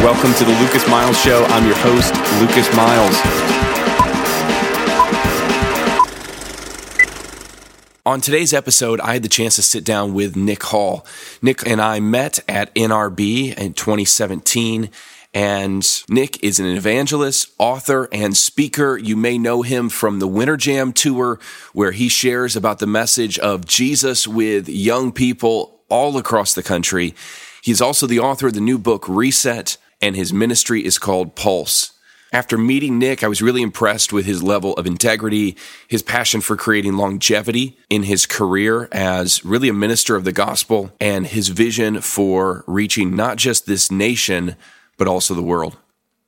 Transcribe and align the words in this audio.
Welcome 0.00 0.32
to 0.34 0.44
the 0.44 0.56
Lucas 0.62 0.88
Miles 0.88 1.20
Show. 1.20 1.44
I'm 1.50 1.66
your 1.66 1.76
host, 1.76 2.14
Lucas 2.40 2.74
Miles. 2.74 3.14
On 8.06 8.22
today's 8.22 8.54
episode, 8.54 8.98
I 9.00 9.12
had 9.12 9.22
the 9.22 9.28
chance 9.28 9.56
to 9.56 9.62
sit 9.62 9.84
down 9.84 10.14
with 10.14 10.36
Nick 10.36 10.62
Hall. 10.62 11.04
Nick 11.42 11.66
and 11.66 11.82
I 11.82 12.00
met 12.00 12.40
at 12.48 12.74
NRB 12.74 13.58
in 13.58 13.74
2017. 13.74 14.88
And 15.32 15.86
Nick 16.08 16.42
is 16.42 16.58
an 16.58 16.66
evangelist, 16.66 17.52
author, 17.56 18.08
and 18.10 18.36
speaker. 18.36 18.98
You 18.98 19.16
may 19.16 19.38
know 19.38 19.62
him 19.62 19.88
from 19.88 20.18
the 20.18 20.26
Winter 20.26 20.56
Jam 20.56 20.92
Tour, 20.92 21.38
where 21.72 21.92
he 21.92 22.08
shares 22.08 22.56
about 22.56 22.80
the 22.80 22.86
message 22.86 23.38
of 23.38 23.64
Jesus 23.64 24.26
with 24.26 24.68
young 24.68 25.12
people 25.12 25.82
all 25.88 26.16
across 26.16 26.52
the 26.52 26.64
country. 26.64 27.14
He's 27.62 27.80
also 27.80 28.06
the 28.06 28.18
author 28.18 28.48
of 28.48 28.54
the 28.54 28.60
new 28.60 28.78
book, 28.78 29.08
Reset, 29.08 29.76
and 30.00 30.16
his 30.16 30.32
ministry 30.32 30.84
is 30.84 30.98
called 30.98 31.36
Pulse. 31.36 31.92
After 32.32 32.56
meeting 32.56 32.98
Nick, 32.98 33.24
I 33.24 33.28
was 33.28 33.42
really 33.42 33.60
impressed 33.60 34.12
with 34.12 34.24
his 34.24 34.42
level 34.42 34.74
of 34.74 34.86
integrity, 34.86 35.56
his 35.88 36.02
passion 36.02 36.40
for 36.40 36.56
creating 36.56 36.96
longevity 36.96 37.76
in 37.88 38.04
his 38.04 38.24
career 38.24 38.88
as 38.92 39.44
really 39.44 39.68
a 39.68 39.74
minister 39.74 40.14
of 40.14 40.24
the 40.24 40.32
gospel, 40.32 40.92
and 41.00 41.26
his 41.26 41.48
vision 41.48 42.00
for 42.00 42.64
reaching 42.68 43.16
not 43.16 43.36
just 43.36 43.66
this 43.66 43.90
nation, 43.90 44.56
but 45.00 45.08
also 45.08 45.32
the 45.32 45.42
world. 45.42 45.78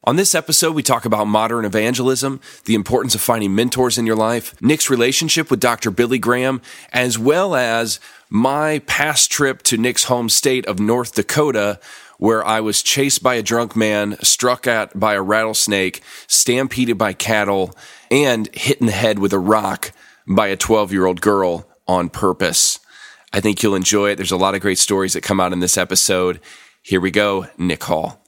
On 0.05 0.17
this 0.17 0.35
episode, 0.35 0.75
we 0.75 0.83
talk 0.83 1.05
about 1.05 1.27
modern 1.27 1.67
evangelism, 1.67 2.41
the 2.65 2.75
importance 2.75 3.15
of 3.15 3.21
finding 3.21 3.55
mentors 3.55 3.99
in 3.99 4.07
your 4.07 4.17
life, 4.17 4.61
Nick's 4.63 4.89
relationship 4.89 5.51
with 5.51 5.61
Dr. 5.61 5.91
Billy 5.91 6.19
Graham, 6.19 6.63
as 6.91 7.19
well 7.19 7.55
as 7.55 8.01
my 8.31 8.79
past 8.87 9.31
trip 9.31 9.63
to 9.65 9.77
Nick's 9.77 10.05
home 10.05 10.31
state 10.31 10.65
of 10.65 10.81
North 10.81 11.15
Dakota, 11.15 11.79
where 12.17 12.43
I 12.43 12.61
was 12.61 12.83
chased 12.83 13.23
by 13.23 13.35
a 13.35 13.43
drunk 13.43 13.77
man, 13.77 14.17
struck 14.23 14.67
at 14.67 14.99
by 14.99 15.13
a 15.13 15.23
rattlesnake, 15.23 16.01
stampeded 16.27 16.97
by 16.97 17.13
cattle, 17.13 17.77
and 18.11 18.49
hit 18.55 18.81
in 18.81 18.87
the 18.87 18.93
head 18.93 19.19
with 19.19 19.35
a 19.35 19.39
rock 19.39 19.93
by 20.27 20.47
a 20.47 20.57
12 20.57 20.93
year 20.93 21.05
old 21.05 21.21
girl 21.21 21.69
on 21.87 22.09
purpose. 22.09 22.79
I 23.35 23.41
think 23.41 23.63
you'll 23.63 23.75
enjoy 23.75 24.13
it. 24.13 24.17
There's 24.17 24.33
a 24.33 24.37
lot 24.39 24.55
of 24.55 24.63
great 24.63 24.79
stories 24.79 25.13
that 25.13 25.21
come 25.21 25.41
out 25.41 25.53
in 25.53 25.61
this 25.61 25.77
episode. 25.77 26.41
Here 26.81 27.01
we 27.01 27.11
go, 27.11 27.49
Nick 27.59 27.85
Hall. 27.85 28.22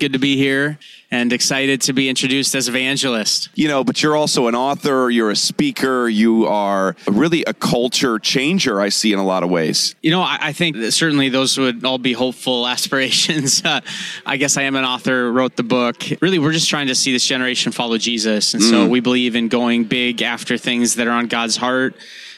Good 0.00 0.14
to 0.14 0.18
be 0.18 0.36
here 0.36 0.80
and 1.12 1.32
excited 1.32 1.80
to 1.82 1.92
be 1.92 2.08
introduced 2.08 2.56
as 2.56 2.68
evangelist. 2.68 3.48
You 3.54 3.68
know, 3.68 3.84
but 3.84 4.02
you're 4.02 4.16
also 4.16 4.48
an 4.48 4.56
author, 4.56 5.08
you're 5.08 5.30
a 5.30 5.36
speaker, 5.36 6.08
you 6.08 6.46
are 6.46 6.96
really 7.06 7.44
a 7.44 7.54
culture 7.54 8.18
changer, 8.18 8.80
I 8.80 8.88
see 8.88 9.12
in 9.12 9.20
a 9.20 9.24
lot 9.24 9.44
of 9.44 9.50
ways. 9.50 9.94
You 10.02 10.10
know, 10.10 10.20
I, 10.20 10.38
I 10.40 10.52
think 10.52 10.74
that 10.78 10.90
certainly 10.90 11.28
those 11.28 11.56
would 11.58 11.84
all 11.84 11.98
be 11.98 12.12
hopeful 12.12 12.66
aspirations. 12.74 13.64
Uh, 13.64 13.82
I 14.26 14.36
guess 14.36 14.56
I 14.56 14.62
am 14.62 14.74
an 14.74 14.84
author, 14.84 15.30
wrote 15.30 15.54
the 15.54 15.62
book. 15.62 16.02
Really, 16.20 16.40
we're 16.40 16.50
just 16.50 16.68
trying 16.68 16.88
to 16.88 16.96
see 16.96 17.12
this 17.12 17.24
generation 17.24 17.70
follow 17.70 17.96
Jesus. 17.96 18.52
And 18.52 18.64
so 18.64 18.88
we 18.88 18.98
believe 18.98 19.36
in 19.36 19.46
going 19.46 19.84
big 19.84 20.22
after 20.22 20.58
things 20.58 20.96
that 20.96 21.06
are 21.06 21.12
on 21.12 21.28
God's 21.28 21.56
heart. 21.56 21.94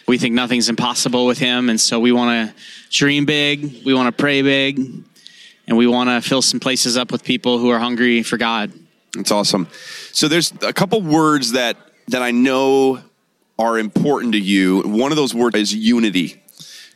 We 0.07 0.19
think 0.19 0.35
nothing's 0.35 0.69
impossible 0.69 1.25
with 1.25 1.39
Him. 1.39 1.71
And 1.71 1.81
so 1.81 2.01
we 2.01 2.13
want 2.13 2.51
to 2.51 2.63
dream 2.91 3.25
big, 3.25 3.83
we 3.87 3.95
want 3.95 4.15
to 4.15 4.23
pray 4.23 4.43
big 4.43 5.05
and 5.67 5.77
we 5.77 5.87
want 5.87 6.11
to 6.11 6.27
fill 6.27 6.43
some 6.43 6.61
places 6.61 6.97
up 6.97 7.11
with 7.13 7.25
people 7.25 7.59
who 7.59 7.71
are 7.71 7.79
hungry 7.79 8.23
for 8.23 8.37
God. 8.37 8.73
That's 9.15 9.31
awesome. 9.31 9.69
So 10.13 10.29
there's 10.29 10.53
a 10.63 10.73
couple 10.73 11.01
words 11.03 11.53
that 11.53 11.77
that 12.09 12.23
I 12.23 12.31
know 12.31 13.01
are 13.59 13.79
important 13.79 14.33
to 14.33 14.39
you. 14.39 14.83
One 14.83 15.13
of 15.13 15.17
those 15.17 15.35
words 15.35 15.57
is 15.57 15.75
unity. 15.75 16.43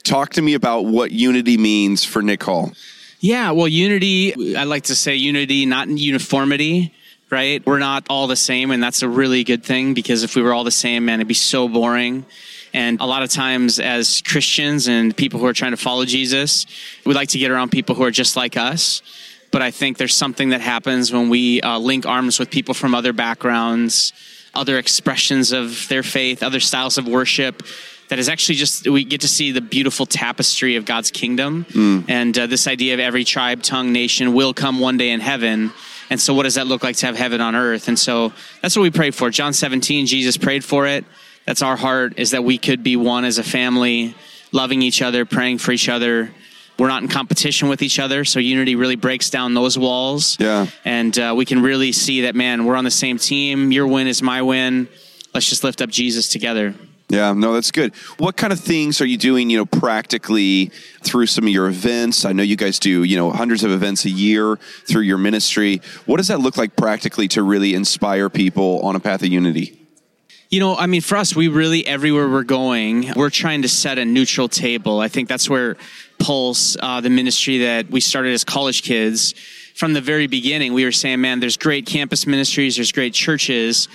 Talk 0.04 0.30
to 0.34 0.42
me 0.42 0.54
about 0.54 0.84
what 0.84 1.10
unity 1.10 1.56
means 1.56 2.04
for 2.04 2.22
Nick 2.22 2.42
Hall. 2.42 2.72
Yeah, 3.20 3.50
well, 3.50 3.68
unity, 3.68 4.56
I 4.56 4.64
like 4.64 4.84
to 4.84 4.94
say 4.94 5.14
unity, 5.16 5.66
not 5.66 5.88
uniformity, 5.88 6.94
right? 7.28 7.64
We're 7.66 7.78
not 7.78 8.06
all 8.08 8.26
the 8.26 8.36
same, 8.36 8.70
and 8.70 8.82
that's 8.82 9.02
a 9.02 9.08
really 9.08 9.44
good 9.44 9.62
thing 9.62 9.92
because 9.92 10.22
if 10.22 10.36
we 10.36 10.42
were 10.42 10.54
all 10.54 10.64
the 10.64 10.70
same, 10.70 11.04
man, 11.04 11.20
it'd 11.20 11.28
be 11.28 11.34
so 11.34 11.68
boring. 11.68 12.24
And 12.72 13.00
a 13.00 13.06
lot 13.06 13.22
of 13.22 13.30
times, 13.30 13.80
as 13.80 14.22
Christians 14.22 14.86
and 14.88 15.16
people 15.16 15.40
who 15.40 15.46
are 15.46 15.52
trying 15.52 15.72
to 15.72 15.76
follow 15.76 16.04
Jesus, 16.04 16.66
we 17.04 17.14
like 17.14 17.30
to 17.30 17.38
get 17.38 17.50
around 17.50 17.70
people 17.70 17.94
who 17.94 18.04
are 18.04 18.10
just 18.10 18.36
like 18.36 18.56
us. 18.56 19.02
But 19.50 19.62
I 19.62 19.70
think 19.70 19.98
there's 19.98 20.14
something 20.14 20.50
that 20.50 20.60
happens 20.60 21.12
when 21.12 21.28
we 21.28 21.60
uh, 21.60 21.78
link 21.78 22.06
arms 22.06 22.38
with 22.38 22.50
people 22.50 22.74
from 22.74 22.94
other 22.94 23.12
backgrounds, 23.12 24.12
other 24.54 24.78
expressions 24.78 25.50
of 25.50 25.88
their 25.88 26.04
faith, 26.04 26.42
other 26.42 26.60
styles 26.60 26.98
of 26.98 27.08
worship. 27.08 27.62
That 28.08 28.18
is 28.18 28.28
actually 28.28 28.56
just, 28.56 28.88
we 28.88 29.04
get 29.04 29.20
to 29.20 29.28
see 29.28 29.52
the 29.52 29.60
beautiful 29.60 30.04
tapestry 30.06 30.76
of 30.76 30.84
God's 30.84 31.10
kingdom. 31.10 31.64
And 32.08 32.36
uh, 32.36 32.46
this 32.46 32.66
idea 32.66 32.94
of 32.94 33.00
every 33.00 33.24
tribe, 33.24 33.62
tongue, 33.62 33.92
nation 33.92 34.34
will 34.34 34.52
come 34.52 34.80
one 34.80 34.96
day 34.96 35.10
in 35.10 35.20
heaven. 35.20 35.72
And 36.10 36.20
so, 36.20 36.34
what 36.34 36.42
does 36.42 36.56
that 36.56 36.66
look 36.66 36.82
like 36.82 36.96
to 36.96 37.06
have 37.06 37.16
heaven 37.16 37.40
on 37.40 37.54
earth? 37.54 37.86
And 37.86 37.96
so, 37.96 38.32
that's 38.62 38.76
what 38.76 38.82
we 38.82 38.90
pray 38.90 39.12
for. 39.12 39.30
John 39.30 39.52
17, 39.52 40.06
Jesus 40.06 40.36
prayed 40.36 40.64
for 40.64 40.88
it 40.88 41.04
that's 41.46 41.62
our 41.62 41.76
heart 41.76 42.14
is 42.18 42.30
that 42.32 42.44
we 42.44 42.58
could 42.58 42.82
be 42.82 42.96
one 42.96 43.24
as 43.24 43.38
a 43.38 43.42
family 43.42 44.14
loving 44.52 44.82
each 44.82 45.02
other 45.02 45.24
praying 45.24 45.58
for 45.58 45.72
each 45.72 45.88
other 45.88 46.30
we're 46.78 46.88
not 46.88 47.02
in 47.02 47.08
competition 47.08 47.68
with 47.68 47.82
each 47.82 47.98
other 47.98 48.24
so 48.24 48.38
unity 48.38 48.74
really 48.74 48.96
breaks 48.96 49.30
down 49.30 49.54
those 49.54 49.78
walls 49.78 50.36
Yeah. 50.40 50.66
and 50.84 51.16
uh, 51.18 51.34
we 51.36 51.44
can 51.44 51.62
really 51.62 51.92
see 51.92 52.22
that 52.22 52.34
man 52.34 52.64
we're 52.64 52.76
on 52.76 52.84
the 52.84 52.90
same 52.90 53.18
team 53.18 53.70
your 53.72 53.86
win 53.86 54.06
is 54.06 54.22
my 54.22 54.42
win 54.42 54.88
let's 55.34 55.48
just 55.48 55.62
lift 55.64 55.80
up 55.82 55.90
jesus 55.90 56.28
together 56.28 56.74
Yeah, 57.10 57.32
no, 57.32 57.52
that's 57.54 57.72
good. 57.72 57.92
What 58.18 58.36
kind 58.36 58.52
of 58.52 58.60
things 58.60 59.00
are 59.00 59.04
you 59.04 59.18
doing, 59.18 59.50
you 59.50 59.58
know, 59.58 59.66
practically 59.66 60.70
through 61.02 61.26
some 61.26 61.42
of 61.44 61.50
your 61.50 61.66
events? 61.66 62.24
I 62.24 62.30
know 62.32 62.44
you 62.44 62.54
guys 62.54 62.78
do, 62.78 63.02
you 63.02 63.16
know, 63.16 63.32
hundreds 63.32 63.64
of 63.64 63.72
events 63.72 64.04
a 64.04 64.10
year 64.10 64.58
through 64.86 65.02
your 65.02 65.18
ministry. 65.18 65.80
What 66.06 66.18
does 66.18 66.28
that 66.28 66.38
look 66.38 66.56
like 66.56 66.76
practically 66.76 67.26
to 67.34 67.42
really 67.42 67.74
inspire 67.74 68.30
people 68.30 68.78
on 68.82 68.94
a 68.94 69.00
path 69.00 69.22
of 69.22 69.28
unity? 69.28 69.79
You 70.50 70.58
know, 70.58 70.76
I 70.76 70.86
mean, 70.86 71.00
for 71.00 71.16
us, 71.16 71.36
we 71.36 71.46
really, 71.46 71.86
everywhere 71.86 72.28
we're 72.28 72.42
going, 72.42 73.12
we're 73.14 73.30
trying 73.30 73.62
to 73.62 73.68
set 73.68 73.98
a 73.98 74.04
neutral 74.04 74.48
table. 74.48 74.98
I 74.98 75.06
think 75.06 75.28
that's 75.28 75.48
where 75.48 75.76
Pulse, 76.18 76.76
uh, 76.80 77.00
the 77.00 77.08
ministry 77.08 77.58
that 77.58 77.88
we 77.88 78.00
started 78.00 78.32
as 78.32 78.42
college 78.42 78.82
kids, 78.82 79.32
from 79.76 79.92
the 79.92 80.00
very 80.00 80.26
beginning, 80.26 80.72
we 80.72 80.84
were 80.84 80.90
saying, 80.90 81.20
man, 81.20 81.38
there's 81.38 81.56
great 81.56 81.86
campus 81.86 82.26
ministries, 82.26 82.74
there's 82.74 82.90
great 82.90 83.14
churches, 83.14 83.86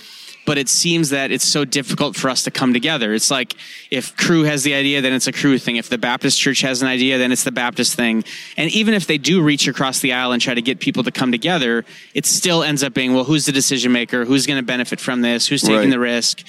but 0.46 0.58
it 0.58 0.70
seems 0.70 1.10
that 1.10 1.32
it's 1.32 1.46
so 1.46 1.66
difficult 1.66 2.16
for 2.16 2.30
us 2.30 2.44
to 2.44 2.52
come 2.52 2.74
together. 2.74 3.14
It's 3.14 3.32
like 3.32 3.56
if 3.92 4.16
Cru 4.16 4.44
has 4.44 4.64
the 4.64 4.74
idea, 4.74 5.02
then 5.02 5.14
it's 5.14 5.28
a 5.28 5.32
Cru 5.32 5.58
thing. 5.58 5.76
If 5.76 5.90
the 5.90 5.98
Baptist 5.98 6.40
church 6.40 6.62
has 6.62 6.82
an 6.82 6.88
idea, 6.88 7.18
then 7.18 7.32
it's 7.32 7.44
the 7.44 7.52
Baptist 7.52 7.96
thing. 7.96 8.24
And 8.56 8.70
even 8.72 8.94
if 8.94 9.08
they 9.08 9.18
do 9.18 9.42
reach 9.42 9.68
across 9.68 10.00
the 10.00 10.14
aisle 10.14 10.32
and 10.32 10.42
try 10.42 10.54
to 10.54 10.62
get 10.62 10.80
people 10.80 11.04
to 11.04 11.12
come 11.12 11.32
together, 11.32 11.84
it 12.14 12.26
still 12.26 12.64
ends 12.64 12.84
up 12.84 12.94
being, 12.94 13.14
well, 13.14 13.24
who's 13.24 13.46
the 13.46 13.52
decision 13.52 13.92
maker? 13.92 14.26
Who's 14.26 14.46
going 14.46 14.60
to 14.60 14.66
benefit 14.66 15.00
from 15.00 15.22
this? 15.22 15.48
Who's 15.48 15.62
taking 15.62 15.76
Right. 15.76 15.90
the 15.90 16.00
risk? 16.00 16.44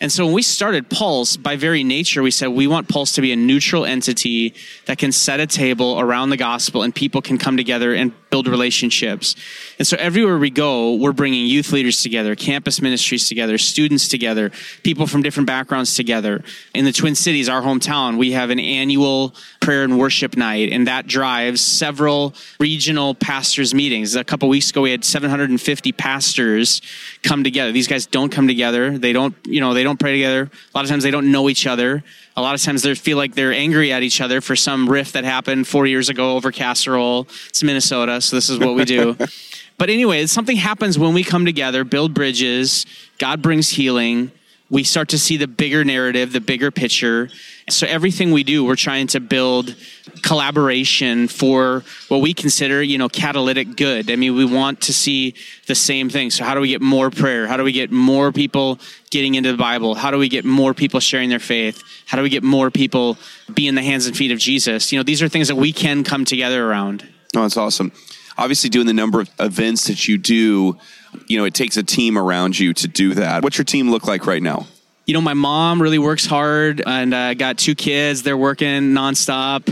And 0.00 0.10
so 0.10 0.24
when 0.24 0.34
we 0.34 0.42
started 0.42 0.90
Pulse, 0.90 1.36
by 1.36 1.54
very 1.54 1.84
nature, 1.84 2.24
we 2.24 2.32
said 2.32 2.48
we 2.48 2.66
want 2.66 2.88
Pulse 2.88 3.12
to 3.12 3.20
be 3.20 3.30
a 3.30 3.36
neutral 3.36 3.84
entity 3.84 4.52
that 4.86 4.98
can 4.98 5.12
set 5.12 5.38
a 5.38 5.46
table 5.46 6.00
around 6.00 6.30
the 6.30 6.36
gospel 6.36 6.82
and 6.82 6.92
people 6.92 7.22
can 7.22 7.38
come 7.38 7.56
together 7.56 7.94
and 7.94 8.12
build 8.32 8.48
relationships. 8.48 9.36
And 9.78 9.86
so 9.86 9.94
everywhere 9.98 10.38
we 10.38 10.48
go, 10.48 10.94
we're 10.94 11.12
bringing 11.12 11.46
youth 11.46 11.70
leaders 11.70 12.02
together, 12.02 12.34
campus 12.34 12.80
ministries 12.80 13.28
together, 13.28 13.58
students 13.58 14.08
together, 14.08 14.50
people 14.82 15.06
from 15.06 15.22
different 15.22 15.46
backgrounds 15.46 15.94
together. 15.94 16.42
In 16.74 16.86
the 16.86 16.92
Twin 16.92 17.14
Cities, 17.14 17.50
our 17.50 17.60
hometown, 17.60 18.16
we 18.16 18.32
have 18.32 18.48
an 18.48 18.58
annual 18.58 19.34
prayer 19.60 19.84
and 19.84 19.98
worship 19.98 20.34
night, 20.34 20.72
and 20.72 20.86
that 20.86 21.06
drives 21.06 21.60
several 21.60 22.34
regional 22.58 23.14
pastors' 23.14 23.74
meetings. 23.74 24.16
A 24.16 24.24
couple 24.24 24.48
weeks 24.48 24.70
ago, 24.70 24.80
we 24.80 24.92
had 24.92 25.04
750 25.04 25.92
pastors 25.92 26.80
come 27.22 27.44
together. 27.44 27.70
These 27.70 27.86
guys 27.86 28.06
don't 28.06 28.32
come 28.32 28.48
together. 28.48 28.96
They 28.96 29.12
don't, 29.12 29.36
you 29.44 29.60
know, 29.60 29.74
they 29.74 29.84
don't 29.84 30.00
pray 30.00 30.12
together. 30.12 30.44
A 30.44 30.76
lot 30.76 30.84
of 30.84 30.90
times 30.90 31.02
they 31.02 31.10
don't 31.10 31.30
know 31.30 31.50
each 31.50 31.66
other. 31.66 32.02
A 32.36 32.42
lot 32.42 32.54
of 32.54 32.62
times 32.62 32.82
they 32.82 32.94
feel 32.94 33.18
like 33.18 33.34
they're 33.34 33.52
angry 33.52 33.92
at 33.92 34.02
each 34.02 34.20
other 34.20 34.40
for 34.40 34.56
some 34.56 34.88
riff 34.88 35.12
that 35.12 35.24
happened 35.24 35.68
four 35.68 35.86
years 35.86 36.08
ago 36.08 36.36
over 36.36 36.50
casserole. 36.50 37.28
It's 37.48 37.62
Minnesota, 37.62 38.20
so 38.20 38.36
this 38.36 38.48
is 38.48 38.58
what 38.58 38.74
we 38.74 38.84
do. 38.84 39.16
but 39.78 39.90
anyway, 39.90 40.26
something 40.26 40.56
happens 40.56 40.98
when 40.98 41.12
we 41.12 41.24
come 41.24 41.44
together, 41.44 41.84
build 41.84 42.14
bridges. 42.14 42.86
God 43.18 43.42
brings 43.42 43.68
healing. 43.68 44.32
We 44.72 44.84
start 44.84 45.10
to 45.10 45.18
see 45.18 45.36
the 45.36 45.46
bigger 45.46 45.84
narrative, 45.84 46.32
the 46.32 46.40
bigger 46.40 46.70
picture. 46.70 47.28
So 47.68 47.86
everything 47.86 48.32
we 48.32 48.42
do, 48.42 48.64
we're 48.64 48.74
trying 48.74 49.06
to 49.08 49.20
build 49.20 49.76
collaboration 50.22 51.28
for 51.28 51.84
what 52.08 52.22
we 52.22 52.32
consider, 52.32 52.82
you 52.82 52.96
know, 52.96 53.10
catalytic 53.10 53.76
good. 53.76 54.10
I 54.10 54.16
mean, 54.16 54.34
we 54.34 54.46
want 54.46 54.80
to 54.82 54.94
see 54.94 55.34
the 55.66 55.74
same 55.74 56.08
thing. 56.08 56.30
So 56.30 56.42
how 56.42 56.54
do 56.54 56.62
we 56.62 56.68
get 56.68 56.80
more 56.80 57.10
prayer? 57.10 57.46
How 57.46 57.58
do 57.58 57.64
we 57.64 57.72
get 57.72 57.90
more 57.90 58.32
people 58.32 58.78
getting 59.10 59.34
into 59.34 59.52
the 59.52 59.58
Bible? 59.58 59.94
How 59.94 60.10
do 60.10 60.16
we 60.16 60.30
get 60.30 60.46
more 60.46 60.72
people 60.72 61.00
sharing 61.00 61.28
their 61.28 61.38
faith? 61.38 61.82
How 62.06 62.16
do 62.16 62.22
we 62.22 62.30
get 62.30 62.42
more 62.42 62.70
people 62.70 63.18
being 63.52 63.74
the 63.74 63.82
hands 63.82 64.06
and 64.06 64.16
feet 64.16 64.32
of 64.32 64.38
Jesus? 64.38 64.90
You 64.90 64.98
know, 64.98 65.02
these 65.02 65.20
are 65.20 65.28
things 65.28 65.48
that 65.48 65.56
we 65.56 65.74
can 65.74 66.02
come 66.02 66.24
together 66.24 66.66
around. 66.66 67.06
Oh, 67.36 67.42
that's 67.42 67.58
awesome. 67.58 67.92
Obviously, 68.38 68.70
doing 68.70 68.86
the 68.86 68.94
number 68.94 69.20
of 69.20 69.30
events 69.38 69.86
that 69.88 70.08
you 70.08 70.16
do, 70.16 70.78
you 71.26 71.38
know, 71.38 71.44
it 71.44 71.54
takes 71.54 71.76
a 71.76 71.82
team 71.82 72.18
around 72.18 72.58
you 72.58 72.72
to 72.74 72.88
do 72.88 73.14
that. 73.14 73.42
What's 73.42 73.58
your 73.58 73.64
team 73.64 73.90
look 73.90 74.06
like 74.06 74.26
right 74.26 74.42
now? 74.42 74.66
You 75.06 75.14
know, 75.14 75.20
my 75.20 75.34
mom 75.34 75.82
really 75.82 75.98
works 75.98 76.26
hard, 76.26 76.82
and 76.86 77.14
I 77.14 77.32
uh, 77.32 77.34
got 77.34 77.58
two 77.58 77.74
kids. 77.74 78.22
They're 78.22 78.36
working 78.36 78.94
nonstop. 78.94 79.66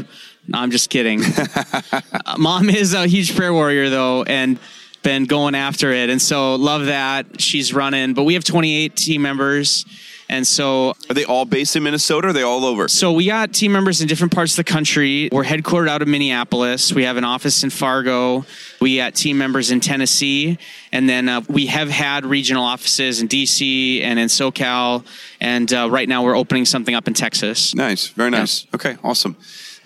No, 0.49 0.59
I'm 0.59 0.71
just 0.71 0.91
kidding. 0.91 1.23
uh, 1.93 2.01
mom 2.37 2.69
is 2.69 2.95
a 2.95 3.07
huge 3.07 3.37
prayer 3.37 3.53
warrior, 3.53 3.91
though, 3.91 4.25
and 4.25 4.59
been 5.03 5.25
going 5.25 5.55
after 5.55 5.93
it. 5.93 6.11
And 6.11 6.21
so, 6.21 6.57
love 6.57 6.87
that. 6.87 7.41
She's 7.41 7.73
running. 7.73 8.13
But 8.15 8.25
we 8.25 8.35
have 8.35 8.45
28 8.45 8.97
team 8.97 9.23
members. 9.23 9.85
And 10.31 10.47
so, 10.47 10.95
are 11.09 11.15
they 11.15 11.25
all 11.25 11.45
based 11.45 11.75
in 11.75 11.83
Minnesota? 11.83 12.29
Or 12.29 12.31
are 12.31 12.33
they 12.33 12.45
all 12.45 12.65
over? 12.65 12.87
So 12.87 13.13
we 13.13 13.27
got 13.27 13.53
team 13.53 13.73
members 13.73 14.01
in 14.01 14.07
different 14.07 14.33
parts 14.33 14.53
of 14.53 14.65
the 14.65 14.73
country. 14.73 15.29
We're 15.33 15.43
headquartered 15.43 15.89
out 15.89 16.03
of 16.03 16.09
Minneapolis. 16.09 16.93
We 16.93 17.03
have 17.03 17.17
an 17.17 17.25
office 17.25 17.65
in 17.65 17.71
Fargo. 17.71 18.45
We 18.81 18.99
got 18.99 19.17
team 19.17 19.39
members 19.39 19.73
in 19.73 19.81
Tennessee, 19.81 20.57
and 20.93 21.09
then 21.09 21.29
uh, 21.29 21.41
we 21.49 21.67
have 21.67 21.91
had 21.91 22.25
regional 22.25 22.63
offices 22.63 23.21
in 23.21 23.27
DC 23.27 24.03
and 24.03 24.21
in 24.21 24.29
SoCal. 24.29 25.05
And 25.41 25.73
uh, 25.73 25.91
right 25.91 26.09
now, 26.09 26.23
we're 26.23 26.37
opening 26.37 26.65
something 26.65 26.95
up 26.95 27.09
in 27.09 27.15
Texas. 27.15 27.75
Nice, 27.75 28.07
very 28.07 28.31
nice. 28.31 28.67
Yeah. 28.67 28.77
Okay, 28.77 28.97
awesome. 29.03 29.37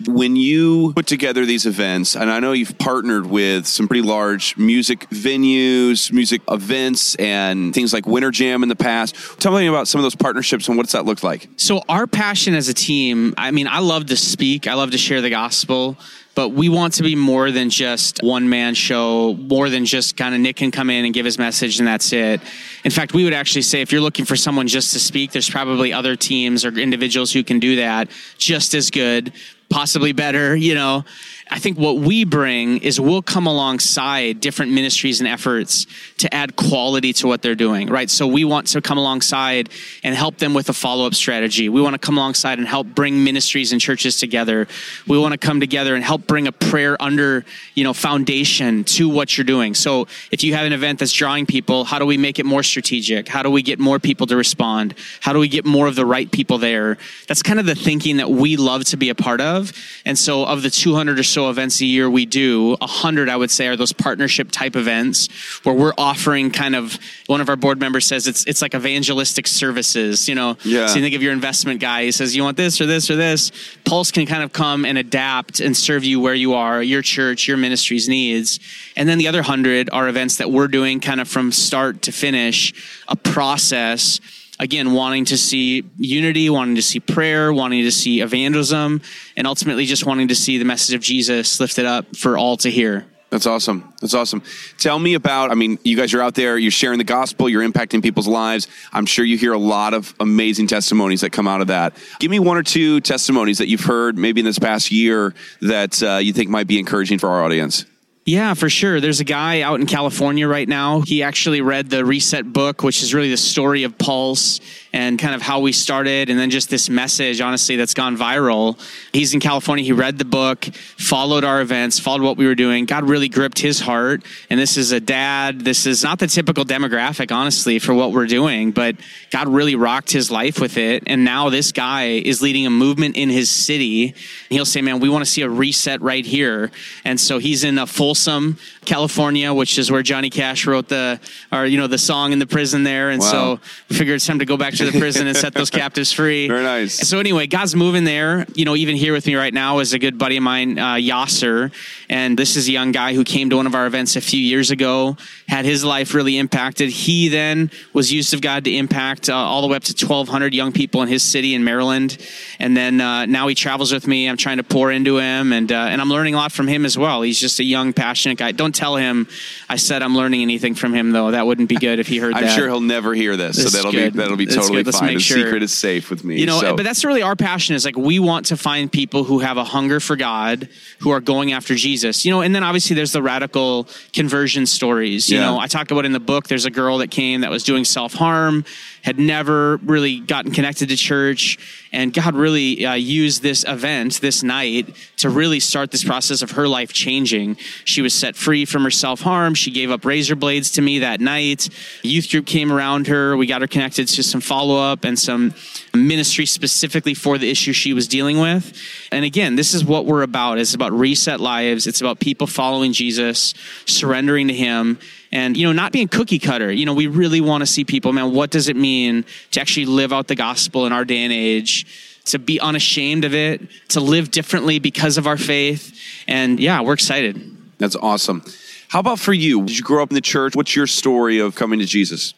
When 0.07 0.35
you 0.35 0.91
put 0.93 1.07
together 1.07 1.45
these 1.45 1.65
events, 1.65 2.15
and 2.15 2.29
I 2.29 2.39
know 2.39 2.51
you've 2.51 2.77
partnered 2.77 3.25
with 3.25 3.65
some 3.65 3.87
pretty 3.87 4.01
large 4.01 4.57
music 4.57 5.09
venues, 5.09 6.11
music 6.11 6.41
events, 6.49 7.15
and 7.15 7.73
things 7.73 7.93
like 7.93 8.05
Winter 8.05 8.31
Jam 8.31 8.61
in 8.61 8.69
the 8.69 8.75
past. 8.75 9.15
Tell 9.39 9.55
me 9.55 9.67
about 9.67 9.87
some 9.87 9.99
of 9.99 10.03
those 10.03 10.15
partnerships 10.15 10.67
and 10.67 10.77
what's 10.77 10.91
that 10.91 11.05
look 11.05 11.23
like? 11.23 11.47
So, 11.55 11.81
our 11.87 12.07
passion 12.07 12.55
as 12.55 12.67
a 12.67 12.73
team, 12.73 13.33
I 13.37 13.51
mean, 13.51 13.67
I 13.67 13.79
love 13.79 14.07
to 14.07 14.17
speak, 14.17 14.67
I 14.67 14.73
love 14.73 14.91
to 14.91 14.97
share 14.97 15.21
the 15.21 15.29
gospel 15.29 15.97
but 16.35 16.49
we 16.49 16.67
want 16.67 16.95
to 16.95 17.03
be 17.03 17.15
more 17.15 17.49
than 17.49 17.69
just 17.69 18.21
one 18.21 18.49
man 18.49 18.75
show, 18.75 19.33
more 19.35 19.69
than 19.69 19.85
just 19.85 20.17
kind 20.17 20.35
of 20.35 20.41
Nick 20.41 20.57
can 20.57 20.69
come 20.69 20.89
in 20.89 21.05
and 21.05 21.13
give 21.13 21.25
his 21.25 21.37
message 21.37 21.79
and 21.79 21.87
that's 21.87 22.11
it. 22.11 22.41
In 22.83 22.91
fact, 22.91 23.13
we 23.13 23.23
would 23.23 23.33
actually 23.33 23.61
say 23.61 23.81
if 23.81 23.91
you're 23.91 24.01
looking 24.01 24.25
for 24.25 24.35
someone 24.35 24.67
just 24.67 24.91
to 24.93 24.99
speak, 24.99 25.31
there's 25.31 25.49
probably 25.49 25.93
other 25.93 26.17
teams 26.17 26.65
or 26.65 26.77
individuals 26.77 27.31
who 27.31 27.43
can 27.43 27.59
do 27.59 27.77
that 27.77 28.09
just 28.37 28.75
as 28.75 28.91
good 28.91 29.31
possibly 29.69 30.13
better, 30.13 30.55
you 30.55 30.75
know. 30.75 31.03
I 31.51 31.59
think 31.59 31.77
what 31.77 31.97
we 31.97 32.23
bring 32.23 32.79
is 32.79 32.99
we'll 32.99 33.21
come 33.21 33.45
alongside 33.45 34.39
different 34.39 34.71
ministries 34.71 35.19
and 35.19 35.27
efforts 35.27 35.85
to 36.17 36.33
add 36.33 36.55
quality 36.55 37.13
to 37.13 37.27
what 37.27 37.43
they're 37.43 37.53
doing, 37.53 37.87
right? 37.87 38.09
So 38.09 38.25
we 38.25 38.43
want 38.43 38.67
to 38.67 38.81
come 38.81 38.97
alongside 38.97 39.69
and 40.03 40.15
help 40.15 40.37
them 40.37 40.55
with 40.55 40.69
a 40.69 40.73
follow 40.73 41.05
up 41.05 41.13
strategy. 41.13 41.69
We 41.69 41.81
want 41.81 41.93
to 41.93 41.99
come 41.99 42.17
alongside 42.17 42.57
and 42.57 42.67
help 42.67 42.87
bring 42.87 43.23
ministries 43.23 43.71
and 43.71 43.79
churches 43.79 44.17
together. 44.17 44.67
We 45.07 45.19
want 45.19 45.33
to 45.33 45.37
come 45.37 45.59
together 45.59 45.93
and 45.93 46.03
help 46.03 46.25
bring 46.25 46.47
a 46.47 46.51
prayer 46.51 46.99
under, 46.99 47.45
you 47.75 47.83
know, 47.83 47.93
foundation 47.93 48.83
to 48.85 49.07
what 49.07 49.37
you're 49.37 49.45
doing. 49.45 49.75
So 49.75 50.07
if 50.31 50.43
you 50.43 50.55
have 50.55 50.65
an 50.65 50.73
event 50.73 50.97
that's 50.97 51.13
drawing 51.13 51.45
people, 51.45 51.85
how 51.85 51.99
do 51.99 52.07
we 52.07 52.17
make 52.17 52.39
it 52.39 52.45
more 52.45 52.63
strategic? 52.63 53.27
How 53.27 53.43
do 53.43 53.51
we 53.51 53.61
get 53.61 53.77
more 53.77 53.99
people 53.99 54.25
to 54.27 54.35
respond? 54.35 54.95
How 55.21 55.31
do 55.31 55.39
we 55.39 55.47
get 55.47 55.63
more 55.63 55.87
of 55.87 55.95
the 55.95 56.07
right 56.07 56.31
people 56.31 56.57
there? 56.57 56.97
That's 57.27 57.43
kind 57.43 57.59
of 57.59 57.67
the 57.67 57.75
thinking 57.75 58.17
that 58.17 58.31
we 58.31 58.57
love 58.57 58.83
to 58.85 58.97
be 58.97 59.09
a 59.09 59.15
part 59.15 59.41
of. 59.41 59.71
And 60.05 60.17
so 60.17 60.43
of 60.43 60.63
the 60.63 60.71
200 60.71 61.19
or 61.19 61.23
so 61.35 61.49
events 61.49 61.81
a 61.81 61.85
year 61.85 62.09
we 62.09 62.25
do, 62.25 62.77
a 62.79 62.87
hundred 62.87 63.27
I 63.27 63.35
would 63.35 63.51
say 63.51 63.67
are 63.67 63.75
those 63.75 63.91
partnership 63.91 64.51
type 64.51 64.77
events 64.77 65.27
where 65.63 65.75
we're 65.75 65.93
offering 65.97 66.49
kind 66.49 66.77
of 66.77 66.97
one 67.27 67.41
of 67.41 67.49
our 67.49 67.57
board 67.57 67.77
members 67.77 68.05
says 68.05 68.25
it's 68.25 68.45
it's 68.45 68.61
like 68.61 68.73
evangelistic 68.73 69.45
services. 69.45 70.29
You 70.29 70.35
know, 70.35 70.57
yeah. 70.63 70.87
so 70.87 70.95
you 70.95 71.01
think 71.01 71.13
of 71.13 71.21
your 71.21 71.33
investment 71.33 71.81
guy. 71.81 72.05
He 72.05 72.13
says 72.13 72.37
you 72.37 72.43
want 72.43 72.55
this 72.55 72.79
or 72.79 72.85
this 72.85 73.09
or 73.09 73.17
this. 73.17 73.51
Pulse 73.83 74.11
can 74.11 74.25
kind 74.25 74.43
of 74.43 74.53
come 74.53 74.85
and 74.85 74.97
adapt 74.97 75.59
and 75.59 75.75
serve 75.75 76.05
you 76.05 76.21
where 76.21 76.33
you 76.33 76.53
are, 76.53 76.81
your 76.81 77.01
church, 77.01 77.49
your 77.49 77.57
ministry's 77.57 78.07
needs. 78.07 78.61
And 78.95 79.09
then 79.09 79.17
the 79.17 79.27
other 79.27 79.41
hundred 79.41 79.89
are 79.91 80.07
events 80.07 80.37
that 80.37 80.49
we're 80.49 80.69
doing 80.69 81.01
kind 81.01 81.19
of 81.19 81.27
from 81.27 81.51
start 81.51 82.03
to 82.03 82.13
finish, 82.13 82.73
a 83.09 83.17
process 83.17 84.21
again, 84.59 84.93
wanting 84.93 85.25
to 85.25 85.37
see 85.37 85.83
unity, 85.97 86.49
wanting 86.49 86.75
to 86.75 86.81
see 86.81 86.99
prayer, 86.99 87.53
wanting 87.53 87.83
to 87.83 87.91
see 87.91 88.21
evangelism, 88.21 89.01
and 89.35 89.47
ultimately 89.47 89.85
just 89.85 90.05
wanting 90.05 90.27
to 90.29 90.35
see 90.35 90.57
the 90.57 90.65
message 90.65 90.95
of 90.95 91.01
Jesus 91.01 91.59
lifted 91.59 91.85
up 91.85 92.15
for 92.15 92.37
all 92.37 92.57
to 92.57 92.69
hear. 92.69 93.05
That's 93.31 93.47
awesome. 93.47 93.93
That's 93.99 94.13
awesome. 94.13 94.43
Tell 94.77 94.97
me 94.97 95.15
about, 95.15 95.51
I 95.51 95.55
mean, 95.55 95.77
you 95.83 95.97
guys 95.97 96.13
are 96.13 96.21
out 96.21 96.35
there, 96.35 96.57
you're 96.57 96.71
sharing 96.71 96.99
the 96.99 97.03
gospel, 97.03 97.49
you're 97.49 97.67
impacting 97.67 98.01
people's 98.01 98.27
lives. 98.27 98.67
I'm 98.93 99.05
sure 99.05 99.25
you 99.25 99.37
hear 99.37 99.51
a 99.51 99.57
lot 99.57 99.93
of 99.93 100.13
amazing 100.19 100.67
testimonies 100.67 101.21
that 101.21 101.31
come 101.31 101.47
out 101.47 101.59
of 101.59 101.67
that. 101.67 101.97
Give 102.19 102.31
me 102.31 102.39
one 102.39 102.55
or 102.55 102.63
two 102.63 103.01
testimonies 103.01 103.57
that 103.57 103.67
you've 103.67 103.83
heard 103.83 104.17
maybe 104.17 104.39
in 104.39 104.45
this 104.45 104.59
past 104.59 104.91
year 104.91 105.33
that 105.61 106.01
uh, 106.01 106.17
you 106.17 106.33
think 106.33 106.49
might 106.49 106.67
be 106.67 106.79
encouraging 106.79 107.19
for 107.19 107.27
our 107.27 107.43
audience. 107.43 107.85
Yeah, 108.25 108.55
for 108.55 108.71
sure. 108.71 108.99
There's 108.99 109.19
a 109.19 109.23
guy 109.23 109.61
out 109.61 109.79
in 109.79 109.85
California 109.85 110.47
right 110.47 110.67
now. 110.67 111.01
He 111.01 111.21
actually 111.21 111.61
read 111.61 111.91
the 111.91 112.03
Reset 112.03 112.51
book, 112.51 112.81
which 112.81 113.03
is 113.03 113.13
really 113.13 113.29
the 113.29 113.37
story 113.37 113.83
of 113.83 113.99
Pulse 113.99 114.59
and 114.95 115.19
kind 115.19 115.35
of 115.35 115.41
how 115.41 115.59
we 115.59 115.73
started 115.73 116.29
and 116.29 116.39
then 116.39 116.49
just 116.49 116.69
this 116.69 116.89
message, 116.89 117.41
honestly, 117.41 117.75
that's 117.75 117.93
gone 117.93 118.15
viral. 118.15 118.79
He's 119.11 119.33
in 119.33 119.41
California. 119.41 119.83
He 119.83 119.91
read 119.91 120.17
the 120.17 120.23
book, 120.23 120.63
followed 120.63 121.43
our 121.43 121.59
events, 121.59 121.99
followed 121.99 122.21
what 122.21 122.37
we 122.37 122.47
were 122.47 122.55
doing. 122.55 122.85
God 122.85 123.03
really 123.03 123.27
gripped 123.27 123.59
his 123.59 123.81
heart. 123.81 124.23
And 124.49 124.57
this 124.57 124.77
is 124.77 124.93
a 124.93 125.01
dad. 125.01 125.59
This 125.59 125.85
is 125.85 126.01
not 126.01 126.19
the 126.19 126.27
typical 126.27 126.63
demographic, 126.63 127.35
honestly, 127.35 127.77
for 127.77 127.93
what 127.93 128.13
we're 128.13 128.25
doing, 128.25 128.71
but 128.71 128.95
God 129.31 129.49
really 129.49 129.75
rocked 129.75 130.13
his 130.13 130.31
life 130.31 130.61
with 130.61 130.77
it. 130.77 131.03
And 131.07 131.25
now 131.25 131.49
this 131.49 131.73
guy 131.73 132.03
is 132.03 132.41
leading 132.41 132.65
a 132.65 132.69
movement 132.69 133.17
in 133.17 133.27
his 133.27 133.49
city. 133.49 134.15
He'll 134.47 134.63
say, 134.63 134.81
man, 134.81 135.01
we 135.01 135.09
want 135.09 135.25
to 135.25 135.29
see 135.29 135.41
a 135.41 135.49
reset 135.49 136.01
right 136.01 136.25
here. 136.25 136.71
And 137.03 137.19
so 137.19 137.37
he's 137.37 137.65
in 137.65 137.77
a 137.79 137.85
Folsom, 137.85 138.57
California, 138.85 139.53
which 139.53 139.77
is 139.77 139.91
where 139.91 140.03
Johnny 140.03 140.29
Cash 140.29 140.65
wrote 140.65 140.87
the, 140.87 141.19
or, 141.51 141.65
you 141.65 141.77
know, 141.77 141.87
the 141.87 141.97
song 141.97 142.31
in 142.31 142.39
the 142.39 142.47
prison 142.47 142.83
there. 142.83 143.09
And 143.09 143.19
wow. 143.19 143.57
so 143.57 143.59
we 143.89 143.97
figured 143.97 144.15
it's 144.15 144.25
time 144.25 144.39
to 144.39 144.45
go 144.45 144.55
back 144.55 144.73
to 144.75 144.84
the 144.85 144.99
prison 144.99 145.27
and 145.27 145.35
set 145.35 145.53
those 145.53 145.69
captives 145.69 146.11
free. 146.11 146.47
Very 146.55 146.63
nice. 146.63 147.07
So 147.07 147.19
anyway, 147.19 147.47
God's 147.47 147.75
moving 147.75 148.03
there. 148.03 148.45
You 148.53 148.65
know, 148.65 148.75
even 148.75 148.95
here 148.95 149.13
with 149.13 149.27
me 149.27 149.35
right 149.35 149.53
now 149.53 149.79
is 149.79 149.93
a 149.93 149.99
good 149.99 150.17
buddy 150.17 150.37
of 150.37 150.43
mine, 150.43 150.79
uh, 150.79 150.95
Yasser, 150.95 151.73
and 152.09 152.37
this 152.37 152.55
is 152.55 152.67
a 152.67 152.71
young 152.71 152.91
guy 152.91 153.13
who 153.13 153.23
came 153.23 153.49
to 153.49 153.57
one 153.57 153.67
of 153.67 153.75
our 153.75 153.85
events 153.85 154.15
a 154.15 154.21
few 154.21 154.39
years 154.39 154.71
ago, 154.71 155.17
had 155.47 155.65
his 155.65 155.83
life 155.83 156.13
really 156.13 156.37
impacted. 156.37 156.89
He 156.89 157.27
then 157.29 157.71
was 157.93 158.11
used 158.11 158.33
of 158.33 158.41
God 158.41 158.63
to 158.65 158.75
impact 158.75 159.29
uh, 159.29 159.35
all 159.35 159.61
the 159.61 159.67
way 159.67 159.75
up 159.75 159.83
to 159.83 160.05
1,200 160.05 160.53
young 160.53 160.71
people 160.71 161.01
in 161.01 161.07
his 161.07 161.23
city 161.23 161.55
in 161.55 161.63
Maryland, 161.63 162.17
and 162.59 162.75
then 162.75 163.01
uh, 163.01 163.25
now 163.25 163.47
he 163.47 163.55
travels 163.55 163.91
with 163.91 164.07
me. 164.07 164.29
I'm 164.29 164.37
trying 164.37 164.57
to 164.57 164.63
pour 164.63 164.91
into 164.91 165.17
him, 165.17 165.53
and 165.53 165.71
uh, 165.71 165.75
and 165.75 166.01
I'm 166.01 166.09
learning 166.09 166.35
a 166.35 166.37
lot 166.37 166.51
from 166.51 166.67
him 166.67 166.85
as 166.85 166.97
well. 166.97 167.21
He's 167.21 167.39
just 167.39 167.59
a 167.59 167.63
young, 167.63 167.93
passionate 167.93 168.37
guy. 168.37 168.51
Don't 168.51 168.73
tell 168.75 168.95
him 168.95 169.27
I 169.69 169.77
said 169.77 170.03
I'm 170.03 170.15
learning 170.15 170.41
anything 170.41 170.75
from 170.75 170.93
him, 170.93 171.11
though. 171.11 171.31
That 171.31 171.47
wouldn't 171.47 171.69
be 171.69 171.75
good 171.75 171.99
if 171.99 172.07
he 172.07 172.17
heard 172.17 172.35
I'm 172.35 172.43
that. 172.43 172.51
I'm 172.51 172.57
sure 172.57 172.67
he'll 172.67 172.81
never 172.81 173.13
hear 173.13 173.35
this, 173.35 173.57
this 173.57 173.71
so 173.71 173.77
that'll 173.77 173.91
be 173.91 174.09
that'll 174.09 174.37
be 174.37 174.45
totally 174.45 174.74
Let's 174.83 174.99
fine. 174.99 175.13
The 175.13 175.19
sure. 175.19 175.37
secret 175.37 175.63
is 175.63 175.71
safe 175.71 176.09
with 176.09 176.23
me. 176.23 176.39
You 176.39 176.45
know, 176.45 176.59
so. 176.59 176.75
but 176.75 176.83
that's 176.83 177.05
really 177.05 177.21
our 177.21 177.35
passion. 177.35 177.75
Is 177.75 177.85
like 177.85 177.95
we 177.95 178.19
want 178.19 178.47
to 178.47 178.57
find 178.57 178.91
people 178.91 179.23
who 179.23 179.39
have 179.39 179.57
a 179.57 179.63
hunger 179.63 179.99
for 179.99 180.15
God, 180.15 180.67
who 180.99 181.11
are 181.11 181.21
going 181.21 181.53
after 181.53 181.75
Jesus. 181.75 182.25
You 182.25 182.31
know, 182.31 182.41
and 182.41 182.53
then 182.53 182.63
obviously 182.63 182.95
there's 182.95 183.11
the 183.11 183.21
radical 183.21 183.87
conversion 184.13 184.65
stories. 184.65 185.29
You 185.29 185.37
yeah. 185.37 185.45
know, 185.45 185.59
I 185.59 185.67
talked 185.67 185.91
about 185.91 186.05
in 186.05 186.11
the 186.11 186.19
book. 186.19 186.47
There's 186.47 186.65
a 186.65 186.71
girl 186.71 186.97
that 186.99 187.11
came 187.11 187.41
that 187.41 187.51
was 187.51 187.63
doing 187.63 187.85
self 187.85 188.13
harm 188.13 188.65
had 189.05 189.19
never 189.19 189.77
really 189.77 190.19
gotten 190.19 190.51
connected 190.51 190.89
to 190.89 190.95
church. 190.95 191.59
And 191.93 192.11
God 192.11 192.33
really 192.33 192.83
uh, 192.83 192.95
used 192.95 193.43
this 193.43 193.63
event, 193.67 194.19
this 194.19 194.41
night, 194.41 194.95
to 195.17 195.29
really 195.29 195.59
start 195.59 195.91
this 195.91 196.03
process 196.03 196.41
of 196.41 196.51
her 196.51 196.67
life 196.67 196.91
changing. 196.91 197.57
She 197.83 198.01
was 198.01 198.15
set 198.15 198.35
free 198.35 198.65
from 198.65 198.83
her 198.83 198.89
self 198.89 199.21
harm. 199.21 199.53
She 199.53 199.69
gave 199.69 199.91
up 199.91 200.05
razor 200.05 200.35
blades 200.35 200.71
to 200.71 200.81
me 200.81 200.99
that 200.99 201.21
night. 201.21 201.69
A 202.03 202.07
youth 202.07 202.31
group 202.31 202.47
came 202.47 202.71
around 202.71 203.05
her. 203.05 203.37
We 203.37 203.45
got 203.45 203.61
her 203.61 203.67
connected 203.67 204.07
to 204.07 204.23
some 204.23 204.41
follow 204.65 204.81
up 204.81 205.05
and 205.05 205.17
some 205.17 205.53
ministry 205.93 206.45
specifically 206.45 207.13
for 207.13 207.37
the 207.37 207.49
issue 207.49 207.71
she 207.71 207.93
was 207.93 208.07
dealing 208.07 208.39
with. 208.39 208.75
And 209.11 209.23
again, 209.23 209.55
this 209.55 209.75
is 209.75 209.85
what 209.85 210.07
we're 210.07 210.23
about. 210.23 210.57
It's 210.57 210.73
about 210.73 210.91
reset 210.91 211.39
lives. 211.39 211.85
It's 211.85 212.01
about 212.01 212.19
people 212.19 212.47
following 212.47 212.91
Jesus, 212.91 213.53
surrendering 213.85 214.47
to 214.47 214.53
him 214.53 214.97
and 215.31 215.57
you 215.57 215.65
know 215.65 215.73
not 215.73 215.91
being 215.91 216.07
cookie 216.07 216.39
cutter. 216.39 216.71
You 216.71 216.85
know 216.85 216.93
we 216.93 217.07
really 217.07 217.41
want 217.41 217.61
to 217.61 217.65
see 217.67 217.83
people 217.83 218.13
man 218.13 218.33
what 218.33 218.49
does 218.51 218.69
it 218.69 218.75
mean 218.75 219.25
to 219.51 219.61
actually 219.61 219.85
live 219.85 220.13
out 220.13 220.27
the 220.27 220.35
gospel 220.35 220.85
in 220.85 220.93
our 220.93 221.05
day 221.05 221.23
and 221.23 221.33
age 221.33 222.21
to 222.25 222.39
be 222.39 222.59
unashamed 222.59 223.23
of 223.23 223.35
it 223.35 223.61
to 223.89 223.99
live 223.99 224.31
differently 224.31 224.79
because 224.79 225.17
of 225.17 225.27
our 225.27 225.37
faith? 225.37 225.99
And 226.27 226.59
yeah 226.59 226.81
we're 226.81 226.93
excited. 226.93 227.39
That's 227.77 227.95
awesome. 227.95 228.43
How 228.87 228.99
about 228.99 229.19
for 229.19 229.33
you? 229.33 229.65
Did 229.65 229.77
you 229.77 229.83
grow 229.83 230.01
up 230.01 230.09
in 230.09 230.15
the 230.15 230.21
church? 230.21 230.55
What's 230.55 230.75
your 230.75 230.87
story 230.87 231.39
of 231.39 231.53
coming 231.53 231.79
to 231.79 231.85
jesus 231.85 232.33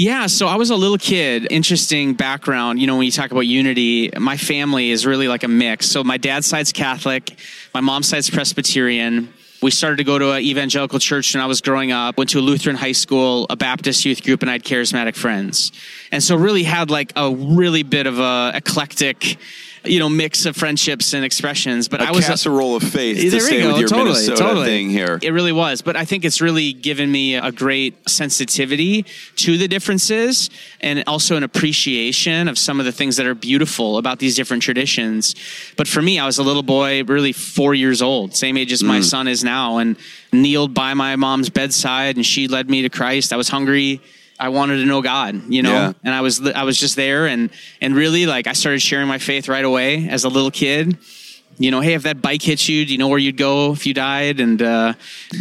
yeah, 0.00 0.28
so 0.28 0.46
I 0.46 0.56
was 0.56 0.70
a 0.70 0.76
little 0.76 0.96
kid. 0.96 1.46
Interesting 1.50 2.14
background. 2.14 2.80
You 2.80 2.86
know, 2.86 2.96
when 2.96 3.04
you 3.04 3.12
talk 3.12 3.32
about 3.32 3.40
unity, 3.40 4.10
my 4.18 4.38
family 4.38 4.90
is 4.90 5.04
really 5.04 5.28
like 5.28 5.42
a 5.42 5.48
mix. 5.48 5.90
So 5.90 6.02
my 6.02 6.16
dad's 6.16 6.46
side's 6.46 6.72
Catholic, 6.72 7.38
my 7.74 7.82
mom's 7.82 8.08
side's 8.08 8.30
Presbyterian. 8.30 9.30
We 9.60 9.70
started 9.70 9.98
to 9.98 10.04
go 10.04 10.18
to 10.18 10.32
an 10.32 10.42
evangelical 10.42 11.00
church 11.00 11.34
when 11.34 11.42
I 11.42 11.46
was 11.46 11.60
growing 11.60 11.92
up, 11.92 12.16
went 12.16 12.30
to 12.30 12.38
a 12.38 12.40
Lutheran 12.40 12.76
high 12.76 12.92
school, 12.92 13.46
a 13.50 13.56
Baptist 13.56 14.06
youth 14.06 14.24
group, 14.24 14.40
and 14.40 14.48
I 14.48 14.54
had 14.54 14.64
charismatic 14.64 15.16
friends. 15.16 15.70
And 16.10 16.22
so 16.22 16.34
really 16.34 16.62
had 16.62 16.88
like 16.88 17.12
a 17.14 17.30
really 17.30 17.82
bit 17.82 18.06
of 18.06 18.18
a 18.18 18.52
eclectic 18.54 19.36
you 19.84 19.98
know 19.98 20.08
mix 20.08 20.46
of 20.46 20.56
friendships 20.56 21.12
and 21.14 21.24
expressions. 21.24 21.88
But 21.88 22.00
A 22.02 22.04
I 22.08 22.10
was 22.10 22.24
a 22.24 22.28
casserole 22.28 22.76
of 22.76 22.82
faith 22.82 23.18
to 23.18 23.40
stay 23.40 23.62
go. 23.62 23.68
with 23.68 23.78
your 23.78 23.88
totally, 23.88 24.10
Minnesota 24.12 24.36
totally. 24.42 24.66
thing 24.66 24.90
here. 24.90 25.18
It 25.22 25.30
really 25.32 25.52
was, 25.52 25.82
but 25.82 25.96
I 25.96 26.04
think 26.04 26.24
it's 26.24 26.40
really 26.40 26.72
given 26.72 27.10
me 27.10 27.34
a 27.36 27.50
great 27.52 28.08
sensitivity 28.08 29.04
to 29.36 29.56
the 29.58 29.68
differences 29.68 30.50
and 30.80 31.02
also 31.06 31.36
an 31.36 31.42
appreciation 31.42 32.48
of 32.48 32.58
some 32.58 32.78
of 32.80 32.86
the 32.86 32.92
things 32.92 33.16
that 33.16 33.26
are 33.26 33.34
beautiful 33.34 33.98
about 33.98 34.18
these 34.18 34.36
different 34.36 34.62
traditions. 34.62 35.34
But 35.76 35.88
for 35.88 36.02
me, 36.02 36.18
I 36.18 36.26
was 36.26 36.38
a 36.38 36.42
little 36.42 36.62
boy, 36.62 37.04
really 37.04 37.32
four 37.32 37.74
years 37.74 38.02
old, 38.02 38.34
same 38.34 38.56
age 38.56 38.72
as 38.72 38.82
Mm. 38.82 38.86
my 38.88 39.00
son 39.00 39.28
is 39.28 39.42
now, 39.44 39.78
and 39.78 39.96
kneeled 40.32 40.74
by 40.74 40.94
my 40.94 41.16
mom's 41.16 41.50
bedside, 41.50 42.16
and 42.16 42.24
she 42.24 42.48
led 42.48 42.68
me 42.70 42.82
to 42.82 42.88
Christ. 42.88 43.32
I 43.32 43.36
was 43.36 43.48
hungry. 43.48 44.00
I 44.40 44.48
wanted 44.48 44.78
to 44.78 44.86
know 44.86 45.02
God, 45.02 45.42
you 45.48 45.62
know, 45.62 45.72
Yeah. 45.72 45.92
and 46.02 46.14
I 46.14 46.22
was 46.22 46.44
I 46.46 46.64
was 46.64 46.78
just 46.78 46.96
there, 46.96 47.26
and 47.26 47.50
and 47.80 47.94
really 47.94 48.26
like 48.26 48.46
I 48.46 48.54
started 48.54 48.80
sharing 48.80 49.06
my 49.06 49.18
faith 49.18 49.48
right 49.48 49.64
away 49.64 50.08
as 50.08 50.24
a 50.24 50.28
little 50.28 50.50
kid 50.50 50.96
you 51.60 51.70
know, 51.70 51.80
hey, 51.80 51.92
if 51.92 52.04
that 52.04 52.22
bike 52.22 52.40
hit 52.40 52.66
you, 52.70 52.86
do 52.86 52.92
you 52.92 52.96
know 52.96 53.08
where 53.08 53.18
you'd 53.18 53.36
go 53.36 53.72
if 53.72 53.86
you 53.86 53.92
died? 53.92 54.40
And 54.40 54.62
uh, 54.62 54.94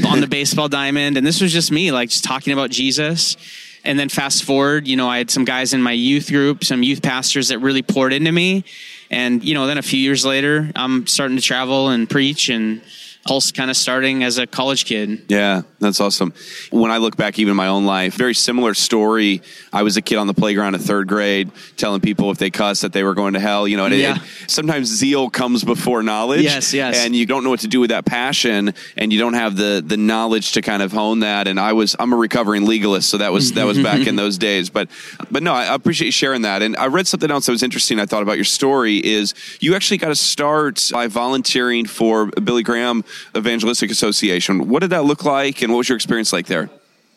on 0.06 0.20
the 0.20 0.28
baseball 0.38 0.68
diamond. 0.68 1.16
And 1.16 1.26
this 1.26 1.40
was 1.40 1.54
just 1.54 1.72
me, 1.72 1.92
like 1.94 2.10
just 2.10 2.26
talking 2.26 2.52
about 2.52 2.72
Jesus. 2.72 3.38
And 3.86 3.98
then 3.98 4.10
fast 4.10 4.44
forward, 4.44 4.86
you 4.86 4.98
know, 4.98 5.08
I 5.08 5.18
had 5.20 5.32
some 5.32 5.46
guys 5.46 5.74
in 5.74 5.82
my 5.82 5.94
youth 5.94 6.28
group, 6.28 6.66
some 6.66 6.84
youth 6.84 7.02
pastors 7.02 7.48
that 7.48 7.60
really 7.60 7.82
poured 7.82 8.12
into 8.12 8.34
me. 8.34 8.66
And, 9.10 9.42
you 9.46 9.54
know, 9.54 9.66
then 9.66 9.78
a 9.78 9.82
few 9.82 10.00
years 10.00 10.26
later, 10.26 10.70
I'm 10.76 11.08
starting 11.08 11.38
to 11.38 11.42
travel 11.42 11.88
and 11.88 12.10
preach 12.10 12.50
and 12.50 12.82
Pulse 13.26 13.52
kind 13.52 13.70
of 13.70 13.78
starting 13.78 14.24
as 14.24 14.38
a 14.38 14.48
college 14.48 14.86
kid. 14.86 15.26
Yeah, 15.28 15.62
that's 15.80 16.00
awesome. 16.00 16.34
When 16.72 16.90
I 16.90 16.98
look 16.98 17.16
back, 17.18 17.38
even 17.38 17.56
my 17.56 17.68
own 17.68 17.86
life, 17.86 18.16
very 18.16 18.34
similar 18.34 18.74
story. 18.74 19.42
I 19.74 19.84
was 19.84 19.98
a 19.98 20.02
kid 20.02 20.16
on 20.16 20.26
the 20.26 20.34
playground 20.34 20.74
in 20.74 20.82
third 20.82 21.08
grade, 21.08 21.52
telling 21.78 22.00
people 22.02 22.32
if 22.32 22.38
they 22.40 22.50
cuss 22.50 22.82
that 22.82 22.92
they 22.94 23.04
were 23.04 23.14
going 23.14 23.34
to 23.34 23.40
hell. 23.40 23.68
You 23.68 23.78
know, 23.78 23.86
and 23.86 23.94
it- 23.94 24.00
it- 24.00 24.22
sometimes 24.48 24.88
zeal 24.88 25.30
comes 25.30 25.64
before 25.64 26.02
knowledge. 26.02 26.42
Yes, 26.42 26.74
yes. 26.74 26.98
And 26.98 27.16
you 27.16 27.26
don't 27.26 27.44
know 27.44 27.50
what 27.52 27.60
to 27.60 27.68
do 27.68 27.80
with 27.82 27.90
that 27.92 28.06
passion, 28.06 28.74
and 28.98 29.12
you 29.14 29.20
don't 29.20 29.34
have 29.36 29.56
the 29.58 29.84
the 29.86 29.98
knowledge 29.98 30.54
to 30.54 30.62
kind 30.62 30.82
of 30.82 30.92
hone 30.92 31.20
that. 31.20 31.48
And 31.48 31.60
I 31.60 31.74
was 31.74 31.96
I'm 32.00 32.14
a 32.14 32.18
recovering 32.18 32.66
legalist, 32.66 33.10
so 33.10 33.18
that 33.18 33.32
was 33.34 33.52
that 33.54 33.66
was 33.68 33.78
back 33.78 34.08
in 34.08 34.16
those 34.24 34.38
days. 34.40 34.70
But 34.72 34.90
but 35.30 35.44
no, 35.44 35.54
I 35.54 35.76
appreciate 35.76 36.08
you 36.08 36.12
sharing 36.14 36.44
that. 36.44 36.62
And 36.64 36.76
I 36.78 36.88
read 36.88 37.06
something 37.06 37.30
else 37.30 37.46
that 37.46 37.52
was 37.52 37.64
interesting. 37.64 38.00
I 38.00 38.06
thought 38.08 38.24
about 38.24 38.38
your 38.38 38.46
story 38.46 38.98
is 38.98 39.36
you 39.60 39.76
actually 39.76 39.98
got 39.98 40.08
to 40.08 40.16
start 40.16 40.90
by 40.94 41.08
volunteering 41.08 41.86
for 41.86 42.28
Billy 42.28 42.64
Graham 42.64 43.04
Evangelistic 43.36 43.92
Association. 43.92 44.68
What 44.70 44.80
did 44.80 44.92
that 44.92 45.06
look 45.06 45.26
like, 45.26 45.62
and 45.62 45.72
what 45.72 45.78
was 45.80 45.90
your 45.90 45.96
experience 45.96 46.34
like 46.34 46.48
there? 46.48 46.70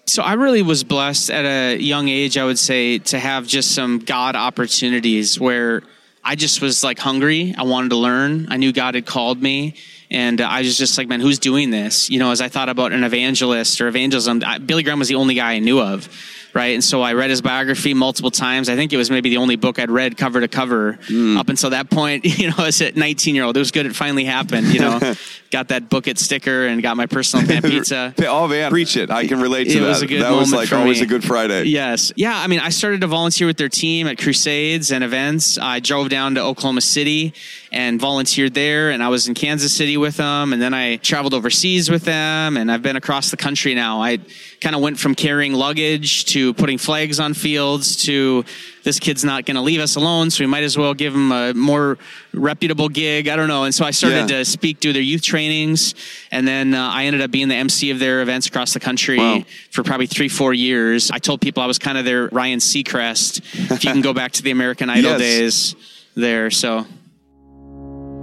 So 0.07 0.23
I 0.23 0.33
really 0.33 0.63
was 0.63 0.83
blessed 0.83 1.31
at 1.31 1.45
a 1.45 1.81
young 1.81 2.09
age, 2.09 2.37
I 2.37 2.45
would 2.45 2.59
say, 2.59 2.99
to 2.99 3.19
have 3.19 3.47
just 3.47 3.73
some 3.73 4.01
God 4.01 4.35
opportunities 4.35 5.39
where 5.39 5.83
I 6.25 6.35
just 6.35 6.61
was 6.61 6.83
like 6.83 6.99
hungry. 6.99 7.55
I 7.57 7.63
wanted 7.63 7.91
to 7.91 7.97
learn. 7.97 8.49
I 8.51 8.57
knew 8.57 8.73
God 8.73 8.95
had 8.95 9.07
called 9.07 9.41
me. 9.41 9.75
And 10.11 10.41
I 10.41 10.61
was 10.61 10.77
just 10.77 10.99
like, 10.99 11.09
man, 11.09 11.21
who's 11.21 11.39
doing 11.39 11.71
this? 11.71 12.11
You 12.11 12.19
know, 12.19 12.33
as 12.33 12.41
I 12.41 12.49
thought 12.49 12.69
about 12.69 12.93
an 12.93 13.03
evangelist 13.03 13.81
or 13.81 13.89
evangelism, 13.89 14.43
Billy 14.67 14.83
Graham 14.83 14.99
was 14.99 15.09
the 15.09 15.15
only 15.15 15.35
guy 15.35 15.53
I 15.53 15.59
knew 15.59 15.81
of. 15.81 16.09
Right. 16.55 16.75
And 16.75 16.85
so 16.85 17.01
I 17.01 17.15
read 17.15 17.31
his 17.31 17.41
biography 17.41 17.95
multiple 17.95 18.31
times. 18.31 18.69
I 18.69 18.77
think 18.77 18.93
it 18.93 18.99
was 18.99 19.11
maybe 19.11 19.31
the 19.31 19.39
only 19.39 19.57
book 19.57 19.79
I'd 19.79 19.91
read 19.91 20.17
cover 20.17 20.41
to 20.41 20.49
cover 20.49 20.99
hmm. 21.09 21.37
up 21.39 21.49
until 21.49 21.71
that 21.71 21.91
point. 21.91 22.27
You 22.43 22.49
know, 22.51 22.65
as 22.65 22.81
a 22.81 22.91
19 22.91 23.37
year 23.37 23.45
old, 23.45 23.57
it 23.57 23.61
was 23.61 23.71
good. 23.71 23.87
It 23.87 23.95
finally 23.95 24.25
happened. 24.25 24.69
You 24.69 24.81
know, 24.81 25.15
got 25.53 25.69
that 25.69 25.89
book 25.89 26.09
it 26.09 26.19
sticker 26.19 26.67
and 26.67 26.83
got 26.83 26.97
my 26.97 27.07
personal 27.07 27.47
pan 27.47 27.63
pizza. 27.71 28.13
Oh 28.21 28.49
man, 28.49 28.71
preach 28.71 28.97
it! 28.97 29.11
I 29.11 29.29
can 29.29 29.39
relate 29.39 29.65
to 29.65 29.77
It 29.77 29.81
that. 29.81 29.87
was 29.87 30.03
a 30.03 30.07
good 30.07 30.23
that 30.23 30.33
was 30.33 30.53
like 30.53 30.69
for 30.69 30.77
always 30.77 30.99
me. 30.99 31.05
a 31.05 31.09
good 31.09 31.23
Friday. 31.23 31.65
Yes. 31.65 32.11
Yeah. 32.17 32.37
I 32.37 32.49
mean, 32.49 32.59
I 32.59 32.71
started 32.71 33.03
to 33.03 33.07
volunteer 33.07 33.47
with 33.47 33.59
their 33.59 33.69
team 33.69 34.09
at 34.09 34.19
crusades 34.19 34.91
and 34.91 35.05
events. 35.05 35.57
I 35.59 35.79
drove 35.79 36.09
down 36.09 36.35
to 36.35 36.43
Oklahoma 36.43 36.81
City 36.81 37.35
and 37.75 37.99
volunteered 37.99 38.53
there, 38.53 38.91
and 38.91 39.03
I 39.03 39.09
was 39.09 39.29
in 39.29 39.35
Kansas 39.35 39.73
City 39.75 39.97
with 39.97 40.19
them, 40.19 40.53
and 40.53 40.61
then 40.61 40.75
I 40.75 40.97
traveled 40.97 41.33
overseas 41.33 41.91
with 41.91 42.05
them, 42.05 42.59
and 42.59 42.71
I've 42.71 42.83
been 42.83 42.97
across 42.97 43.31
the 43.31 43.39
country 43.39 43.75
now. 43.75 44.03
I 44.03 44.19
kind 44.61 44.77
of 44.77 44.83
went 44.83 44.99
from 44.99 45.15
carrying 45.15 45.55
luggage 45.55 46.27
to 46.27 46.53
putting 46.53 46.77
flags 46.77 47.19
on 47.19 47.33
fields 47.33 48.05
to 48.05 48.45
this 48.83 49.01
kid's 49.01 49.25
not 49.25 49.47
going 49.47 49.55
to 49.55 49.63
leave 49.63 49.81
us 49.81 49.97
alone, 49.97 50.29
so 50.31 50.45
we 50.45 50.49
might 50.49 50.65
as 50.65 50.77
well 50.77 50.93
give 50.93 51.15
him 51.15 51.33
a 51.33 51.55
more 51.55 51.97
reputable 52.35 52.91
gig. 52.91 53.27
I 53.29 53.37
don't 53.37 53.49
know. 53.49 53.65
And 53.65 53.75
so 53.75 53.87
I 53.87 53.91
started 53.91 54.29
Yeah. 54.31 54.39
to 54.39 54.45
speak 54.45 54.81
to 54.81 54.93
their 54.93 55.01
youth 55.01 55.23
trainings, 55.23 55.95
and 56.31 56.47
then 56.47 56.75
uh, 56.75 56.89
I 56.91 57.07
ended 57.07 57.23
up 57.23 57.31
being 57.31 57.49
the 57.49 57.55
MC 57.55 57.91
of 57.91 57.99
their 57.99 58.21
events 58.21 58.49
across 58.49 58.75
the 58.75 58.81
country 58.81 59.17
Wow. 59.19 59.45
for 59.71 59.83
probably 59.83 60.07
three, 60.09 60.29
four 60.29 60.53
years. 60.53 61.11
I 61.11 61.19
told 61.19 61.41
people 61.41 61.63
I 61.63 61.67
was 61.67 61.79
kind 61.79 61.97
of 61.97 62.05
their 62.05 62.29
Ryan 62.29 62.59
Seacrest, 62.59 63.41
if 63.71 63.83
you 63.83 63.91
can 63.93 64.03
go 64.03 64.13
back 64.13 64.33
to 64.33 64.43
the 64.43 64.51
American 64.51 64.91
Idol 64.91 65.13
Yes. 65.13 65.21
days 65.21 65.77
there. 66.17 66.51
So 66.51 66.87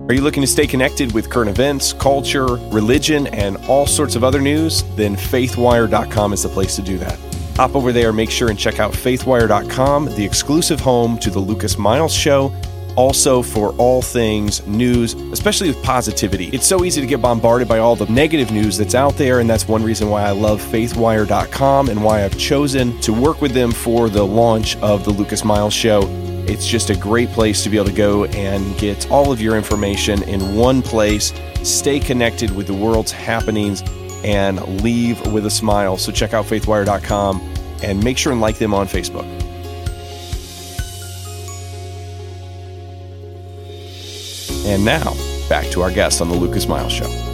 Are 0.10 0.16
you 0.16 0.22
looking 0.22 0.42
to 0.42 0.48
stay 0.48 0.66
connected 0.66 1.12
with 1.12 1.30
current 1.30 1.51
events, 1.51 1.94
culture, 1.94 2.56
religion, 2.72 3.28
and 3.28 3.58
all 3.68 3.86
sorts 3.86 4.16
of 4.16 4.24
other 4.24 4.42
news? 4.42 4.82
Then 4.96 5.16
faithwire.com 5.16 6.34
is 6.34 6.42
the 6.42 6.50
place 6.50 6.75
to 6.78 6.82
do 6.82 6.98
that. 6.98 7.20
Hop 7.58 7.75
over 7.75 7.92
there, 7.92 8.12
make 8.12 8.32
sure 8.32 8.50
and 8.50 8.58
check 8.58 8.80
out 8.80 8.92
faithwire.com, 8.92 10.06
the 10.16 10.25
exclusive 10.25 10.80
home 10.80 11.20
to 11.20 11.30
the 11.30 11.38
Lucas 11.38 11.78
Miles 11.78 12.12
Show. 12.12 12.51
Also, 12.96 13.44
for 13.44 13.74
all 13.74 14.01
things 14.01 14.66
news, 14.66 15.13
especially 15.32 15.68
with 15.68 15.82
positivity. 15.84 16.48
It's 16.48 16.66
so 16.66 16.84
easy 16.84 17.01
to 17.01 17.08
get 17.08 17.22
bombarded 17.22 17.68
by 17.68 17.78
all 17.78 17.96
the 17.96 18.12
negative 18.12 18.51
news 18.51 18.80
that's 18.80 18.96
out 18.96 19.13
there, 19.13 19.42
and 19.42 19.50
that's 19.50 19.68
one 19.68 19.84
reason 19.84 20.10
why 20.10 20.24
I 20.24 20.32
love 20.32 20.60
faithwire.com 20.60 21.88
and 21.88 22.04
why 22.04 22.25
I've 22.25 22.36
chosen 22.36 23.00
to 23.01 23.13
work 23.13 23.42
with 23.42 23.51
them 23.51 23.72
for 23.72 24.10
the 24.10 24.25
launch 24.25 24.75
of 24.78 25.06
the 25.06 25.12
Lucas 25.12 25.46
Miles 25.46 25.75
Show. 25.75 26.28
It's 26.50 26.65
just 26.65 26.89
a 26.89 26.96
great 26.96 27.29
place 27.29 27.63
to 27.63 27.70
be 27.70 27.77
able 27.77 27.89
to 27.89 27.94
go 27.94 28.25
and 28.25 28.75
get 28.79 29.12
all 29.12 29.32
of 29.32 29.39
your 29.39 29.56
information 29.56 30.24
in 30.24 30.56
one 30.56 30.82
place, 30.82 31.32
stay 31.62 32.00
connected 32.00 32.50
with 32.56 32.65
the 32.65 32.74
world's 32.74 33.12
happenings, 33.12 33.84
and 34.24 34.82
leave 34.82 35.24
with 35.32 35.46
a 35.46 35.51
smile. 35.51 35.96
So 35.98 36.12
check 36.12 36.34
out 36.34 36.46
faithwire.com 36.46 37.39
and 37.84 38.03
make 38.03 38.18
sure 38.18 38.32
and 38.32 38.41
like 38.41 38.58
them 38.58 38.74
on 38.74 38.88
Facebook. 38.88 39.27
And 44.65 44.84
now, 44.84 45.13
back 45.50 45.70
to 45.72 45.84
our 45.84 45.91
guest 45.91 46.20
on 46.20 46.29
the 46.29 46.36
Lucas 46.36 46.68
Miles 46.68 46.91
Show. 46.91 47.28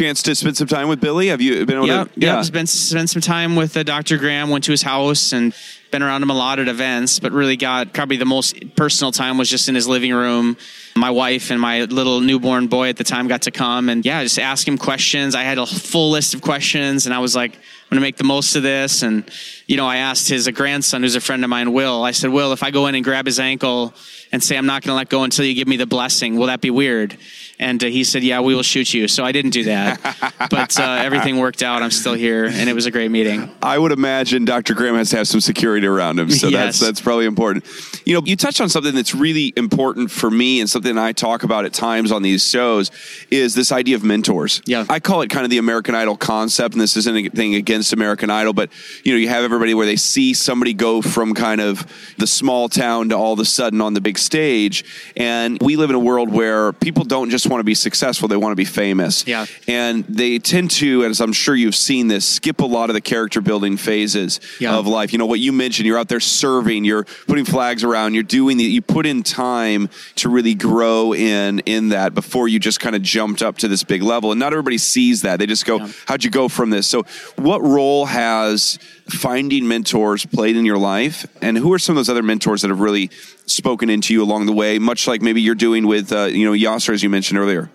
Chance 0.00 0.22
to 0.22 0.34
spend 0.34 0.56
some 0.56 0.66
time 0.66 0.88
with 0.88 0.98
Billy. 0.98 1.26
Have 1.26 1.42
you 1.42 1.66
been 1.66 1.76
able 1.76 1.86
yeah, 1.86 2.04
to? 2.04 2.10
yeah. 2.16 2.40
Spent 2.40 2.70
spent 2.70 3.10
some 3.10 3.20
time 3.20 3.54
with 3.54 3.76
uh, 3.76 3.82
Dr. 3.82 4.16
Graham. 4.16 4.48
Went 4.48 4.64
to 4.64 4.70
his 4.70 4.80
house 4.80 5.34
and 5.34 5.54
been 5.90 6.02
around 6.02 6.22
him 6.22 6.30
a 6.30 6.34
lot 6.34 6.58
at 6.58 6.68
events. 6.68 7.20
But 7.20 7.32
really 7.32 7.58
got 7.58 7.92
probably 7.92 8.16
the 8.16 8.24
most 8.24 8.76
personal 8.76 9.12
time 9.12 9.36
was 9.36 9.50
just 9.50 9.68
in 9.68 9.74
his 9.74 9.86
living 9.86 10.14
room. 10.14 10.56
My 10.96 11.10
wife 11.10 11.50
and 11.50 11.60
my 11.60 11.84
little 11.84 12.22
newborn 12.22 12.68
boy 12.68 12.88
at 12.88 12.96
the 12.96 13.04
time 13.04 13.28
got 13.28 13.42
to 13.42 13.50
come 13.50 13.90
and 13.90 14.02
yeah, 14.02 14.22
just 14.22 14.38
ask 14.38 14.66
him 14.66 14.78
questions. 14.78 15.34
I 15.34 15.42
had 15.42 15.58
a 15.58 15.66
full 15.66 16.12
list 16.12 16.32
of 16.32 16.40
questions 16.40 17.04
and 17.04 17.14
I 17.14 17.18
was 17.18 17.36
like, 17.36 17.58
I'm 17.90 17.96
gonna 17.96 18.02
make 18.02 18.16
the 18.16 18.24
most 18.24 18.54
of 18.54 18.62
this. 18.62 19.02
And 19.02 19.28
you 19.66 19.76
know, 19.76 19.86
I 19.86 19.96
asked 19.96 20.28
his 20.28 20.48
grandson, 20.48 21.02
who's 21.02 21.16
a 21.16 21.20
friend 21.20 21.42
of 21.42 21.50
mine, 21.50 21.72
Will. 21.72 22.04
I 22.04 22.12
said, 22.12 22.30
Will, 22.30 22.52
if 22.52 22.62
I 22.62 22.70
go 22.70 22.86
in 22.86 22.94
and 22.94 23.04
grab 23.04 23.26
his 23.26 23.40
ankle 23.40 23.94
and 24.30 24.40
say 24.42 24.56
I'm 24.56 24.66
not 24.66 24.82
gonna 24.82 24.96
let 24.96 25.08
go 25.08 25.24
until 25.24 25.44
you 25.44 25.54
give 25.54 25.66
me 25.66 25.76
the 25.76 25.86
blessing, 25.86 26.36
will 26.36 26.46
that 26.46 26.60
be 26.60 26.70
weird? 26.70 27.16
And 27.58 27.82
uh, 27.82 27.88
he 27.88 28.04
said, 28.04 28.22
"Yeah, 28.22 28.40
we 28.40 28.54
will 28.54 28.62
shoot 28.62 28.94
you." 28.94 29.06
So 29.06 29.24
I 29.24 29.32
didn't 29.32 29.50
do 29.50 29.64
that, 29.64 30.00
but 30.50 30.78
uh, 30.78 30.82
everything 30.82 31.38
worked 31.38 31.62
out. 31.62 31.82
I'm 31.82 31.90
still 31.90 32.14
here, 32.14 32.46
and 32.46 32.70
it 32.70 32.74
was 32.74 32.86
a 32.86 32.90
great 32.90 33.10
meeting. 33.10 33.50
I 33.60 33.76
would 33.76 33.92
imagine 33.92 34.46
Dr. 34.46 34.72
Graham 34.72 34.94
has 34.94 35.10
to 35.10 35.18
have 35.18 35.28
some 35.28 35.40
security 35.40 35.86
around 35.86 36.18
him, 36.18 36.30
so 36.30 36.48
that's 36.48 36.78
that's 36.78 37.00
probably 37.00 37.26
important. 37.26 37.66
You 38.06 38.14
know, 38.14 38.22
you 38.24 38.36
touched 38.36 38.60
on 38.60 38.70
something 38.70 38.94
that's 38.94 39.14
really 39.14 39.52
important 39.56 40.10
for 40.10 40.30
me, 40.30 40.60
and 40.60 40.70
something 40.70 40.96
I 40.96 41.12
talk 41.12 41.42
about 41.42 41.64
at 41.66 41.74
times 41.74 42.12
on 42.12 42.22
these 42.22 42.46
shows 42.46 42.90
is 43.30 43.54
this 43.54 43.72
idea 43.72 43.96
of 43.96 44.04
mentors. 44.04 44.62
Yeah. 44.64 44.86
I 44.88 45.00
call 45.00 45.22
it 45.22 45.28
kind 45.28 45.44
of 45.44 45.50
the 45.50 45.58
American 45.58 45.94
Idol 45.94 46.16
concept, 46.16 46.74
and 46.74 46.80
this 46.80 46.96
isn't 46.96 47.14
anything 47.14 47.54
against 47.56 47.79
American 47.92 48.30
Idol, 48.30 48.52
but 48.52 48.70
you 49.04 49.12
know, 49.12 49.18
you 49.18 49.28
have 49.28 49.44
everybody 49.44 49.74
where 49.74 49.86
they 49.86 49.96
see 49.96 50.34
somebody 50.34 50.72
go 50.74 51.02
from 51.02 51.34
kind 51.34 51.60
of 51.60 51.86
the 52.18 52.26
small 52.26 52.68
town 52.68 53.08
to 53.10 53.16
all 53.16 53.32
of 53.32 53.38
a 53.40 53.44
sudden 53.44 53.80
on 53.80 53.94
the 53.94 54.00
big 54.00 54.18
stage, 54.18 54.84
and 55.16 55.58
we 55.60 55.76
live 55.76 55.90
in 55.90 55.96
a 55.96 56.00
world 56.00 56.30
where 56.30 56.72
people 56.72 57.04
don't 57.04 57.30
just 57.30 57.48
want 57.48 57.60
to 57.60 57.64
be 57.64 57.74
successful; 57.74 58.28
they 58.28 58.36
want 58.36 58.52
to 58.52 58.56
be 58.56 58.64
famous. 58.64 59.26
Yeah. 59.26 59.46
and 59.68 60.04
they 60.04 60.38
tend 60.38 60.70
to, 60.72 61.04
as 61.04 61.20
I'm 61.20 61.32
sure 61.32 61.54
you've 61.54 61.74
seen 61.74 62.08
this, 62.08 62.26
skip 62.26 62.60
a 62.60 62.64
lot 62.66 62.90
of 62.90 62.94
the 62.94 63.00
character 63.00 63.40
building 63.40 63.76
phases 63.76 64.40
Yeah. 64.58 64.74
of 64.76 64.86
life. 64.86 65.12
You 65.12 65.18
know 65.18 65.26
what 65.26 65.40
you 65.40 65.52
mentioned, 65.52 65.86
you're 65.86 65.98
out 65.98 66.08
there 66.08 66.20
serving, 66.20 66.84
you're 66.84 67.04
putting 67.26 67.44
flags 67.44 67.84
around, 67.84 68.14
you're 68.14 68.22
doing 68.22 68.56
the 68.56 68.64
you 68.64 68.82
put 68.82 69.06
in 69.06 69.22
time 69.22 69.88
to 70.16 70.28
really 70.28 70.54
grow 70.54 71.12
in 71.14 71.60
in 71.60 71.88
that 71.90 72.14
before 72.14 72.48
you 72.48 72.58
just 72.58 72.80
kind 72.80 72.94
of 72.96 73.02
jumped 73.02 73.42
up 73.42 73.58
to 73.58 73.68
this 73.68 73.82
big 73.84 74.02
level. 74.02 74.30
And 74.32 74.38
not 74.40 74.52
everybody 74.52 74.78
sees 74.78 75.22
that. 75.22 75.38
They 75.38 75.46
just 75.46 75.64
go, 75.66 75.88
How'd 76.06 76.24
you 76.24 76.30
go 76.30 76.48
from 76.48 76.70
this? 76.70 76.86
So 76.86 77.04
what 77.36 77.60
role 77.72 78.06
has 78.06 78.78
finding 79.08 79.68
mentors 79.68 80.26
played 80.26 80.56
in 80.56 80.64
your 80.64 80.78
life? 80.78 81.26
And 81.42 81.56
who 81.56 81.72
are 81.72 81.78
some 81.78 81.94
of 81.94 81.96
those 81.96 82.08
other 82.08 82.22
mentors 82.22 82.62
that 82.62 82.68
have 82.68 82.80
really 82.80 83.10
spoken 83.46 83.90
into 83.90 84.12
you 84.12 84.22
along 84.22 84.46
the 84.46 84.52
way, 84.52 84.78
much 84.78 85.06
like 85.06 85.22
maybe 85.22 85.40
you're 85.40 85.54
doing 85.54 85.86
with 85.86 86.12
uh, 86.12 86.24
you 86.24 86.44
know 86.44 86.52
Yasser 86.52 86.92
as 86.92 87.02
you 87.02 87.08
mentioned 87.08 87.38
earlier? 87.38 87.70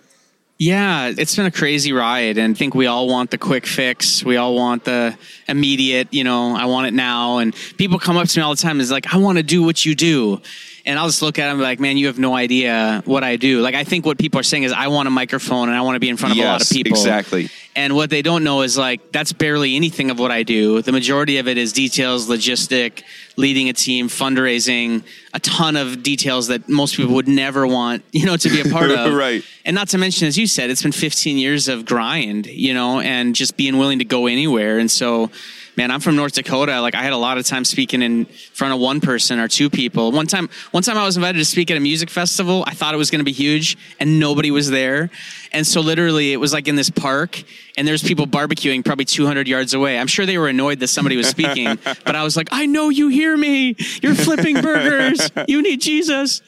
Yeah, 0.57 1.11
it's 1.17 1.35
been 1.35 1.45
a 1.45 1.51
crazy 1.51 1.91
ride, 1.91 2.37
and 2.37 2.55
I 2.55 2.57
think 2.57 2.75
we 2.75 2.87
all 2.87 3.09
want 3.09 3.29
the 3.29 3.37
quick 3.37 3.65
fix. 3.65 4.23
We 4.23 4.37
all 4.37 4.55
want 4.55 4.85
the 4.85 5.17
immediate, 5.49 6.13
you 6.13 6.23
know, 6.23 6.55
I 6.55 6.65
want 6.65 6.87
it 6.87 6.93
now. 6.93 7.39
And 7.39 7.53
people 7.77 7.99
come 7.99 8.15
up 8.15 8.29
to 8.29 8.39
me 8.39 8.43
all 8.43 8.55
the 8.55 8.61
time 8.61 8.79
is 8.79 8.89
like, 8.89 9.13
I 9.13 9.17
want 9.17 9.37
to 9.37 9.43
do 9.43 9.63
what 9.63 9.85
you 9.85 9.95
do. 9.95 10.41
And 10.85 10.99
I'll 10.99 11.07
just 11.07 11.21
look 11.21 11.39
at 11.39 11.49
them 11.49 11.59
like, 11.59 11.79
man, 11.79 11.97
you 11.97 12.07
have 12.07 12.19
no 12.19 12.35
idea 12.35 13.01
what 13.05 13.23
I 13.23 13.37
do. 13.37 13.61
Like, 13.61 13.73
I 13.73 13.83
think 13.83 14.05
what 14.05 14.19
people 14.19 14.39
are 14.39 14.43
saying 14.43 14.63
is, 14.63 14.71
I 14.71 14.87
want 14.87 15.07
a 15.07 15.11
microphone 15.11 15.67
and 15.67 15.77
I 15.77 15.81
want 15.81 15.95
to 15.95 15.99
be 15.99 16.09
in 16.09 16.17
front 16.17 16.33
of 16.33 16.43
a 16.43 16.45
lot 16.45 16.61
of 16.61 16.69
people. 16.69 16.91
exactly. 16.91 17.49
And 17.77 17.93
what 17.93 18.09
they 18.09 18.21
don't 18.21 18.45
know 18.45 18.61
is 18.61 18.77
like 18.77 19.11
that's 19.11 19.33
barely 19.33 19.75
anything 19.75 20.09
of 20.09 20.17
what 20.17 20.31
I 20.31 20.43
do. 20.43 20.81
The 20.81 20.93
majority 20.93 21.39
of 21.39 21.47
it 21.47 21.57
is 21.57 21.73
details, 21.73 22.29
logistic, 22.29 23.03
leading 23.35 23.67
a 23.67 23.73
team, 23.73 24.07
fundraising, 24.07 25.03
a 25.33 25.39
ton 25.41 25.75
of 25.75 26.01
details 26.01 26.47
that 26.47 26.69
most 26.69 26.95
people 26.95 27.15
would 27.15 27.27
never 27.27 27.67
want, 27.67 28.03
you 28.11 28.25
know, 28.25 28.37
to 28.37 28.49
be 28.49 28.61
a 28.61 28.65
part 28.71 28.91
of. 28.91 29.13
Right. 29.25 29.43
And 29.63 29.75
not 29.75 29.89
to 29.89 29.97
mention, 29.97 30.27
as 30.27 30.37
you 30.37 30.45
said, 30.45 30.69
it's 30.69 30.83
been 30.83 30.91
15 30.91 31.37
years 31.37 31.67
of 31.67 31.85
grind, 31.85 32.47
you 32.47 32.73
know, 32.73 32.99
and 32.99 33.33
just 33.33 33.55
being 33.55 33.77
willing 33.77 33.99
to 33.99 34.05
go 34.05 34.27
anywhere. 34.27 34.77
And 34.77 34.89
so, 34.91 35.31
man, 35.75 35.91
I'm 35.91 35.99
from 35.99 36.15
North 36.15 36.33
Dakota. 36.33 36.81
Like 36.81 36.95
I 36.95 37.03
had 37.03 37.13
a 37.13 37.17
lot 37.17 37.37
of 37.37 37.45
time 37.45 37.65
speaking 37.65 38.01
in 38.01 38.25
front 38.25 38.73
of 38.73 38.79
one 38.79 39.01
person 39.01 39.39
or 39.39 39.47
two 39.47 39.69
people. 39.69 40.11
One 40.11 40.27
time, 40.27 40.49
one 40.71 40.83
time 40.83 40.97
I 40.97 41.05
was 41.05 41.17
invited 41.17 41.39
to 41.39 41.45
speak 41.45 41.71
at 41.71 41.77
a 41.77 41.79
music 41.79 42.09
festival. 42.09 42.63
I 42.67 42.73
thought 42.73 42.93
it 42.93 42.97
was 42.97 43.11
going 43.11 43.19
to 43.19 43.25
be 43.25 43.31
huge 43.31 43.77
and 43.99 44.19
nobody 44.19 44.51
was 44.51 44.69
there. 44.69 45.09
And 45.55 45.65
so 45.65 45.79
literally 45.79 46.33
it 46.33 46.37
was 46.37 46.51
like 46.51 46.67
in 46.67 46.75
this 46.75 46.89
park 46.89 47.41
and 47.77 47.87
there's 47.87 48.03
people 48.03 48.27
barbecuing 48.27 48.83
probably 48.83 49.05
200 49.05 49.47
yards 49.47 49.73
away. 49.73 49.97
I'm 49.97 50.07
sure 50.07 50.25
they 50.25 50.37
were 50.37 50.49
annoyed 50.49 50.79
that 50.79 50.87
somebody 50.87 51.15
was 51.15 51.27
speaking, 51.27 51.77
but 52.05 52.13
I 52.15 52.23
was 52.23 52.35
like, 52.35 52.49
I 52.51 52.65
know 52.65 52.89
you 52.89 53.07
hear 53.07 53.35
me. 53.35 53.75
You're 54.01 54.15
flipping 54.15 54.61
burgers. 54.61 55.29
You 55.47 55.61
need 55.61 55.79
Jesus. 55.81 56.41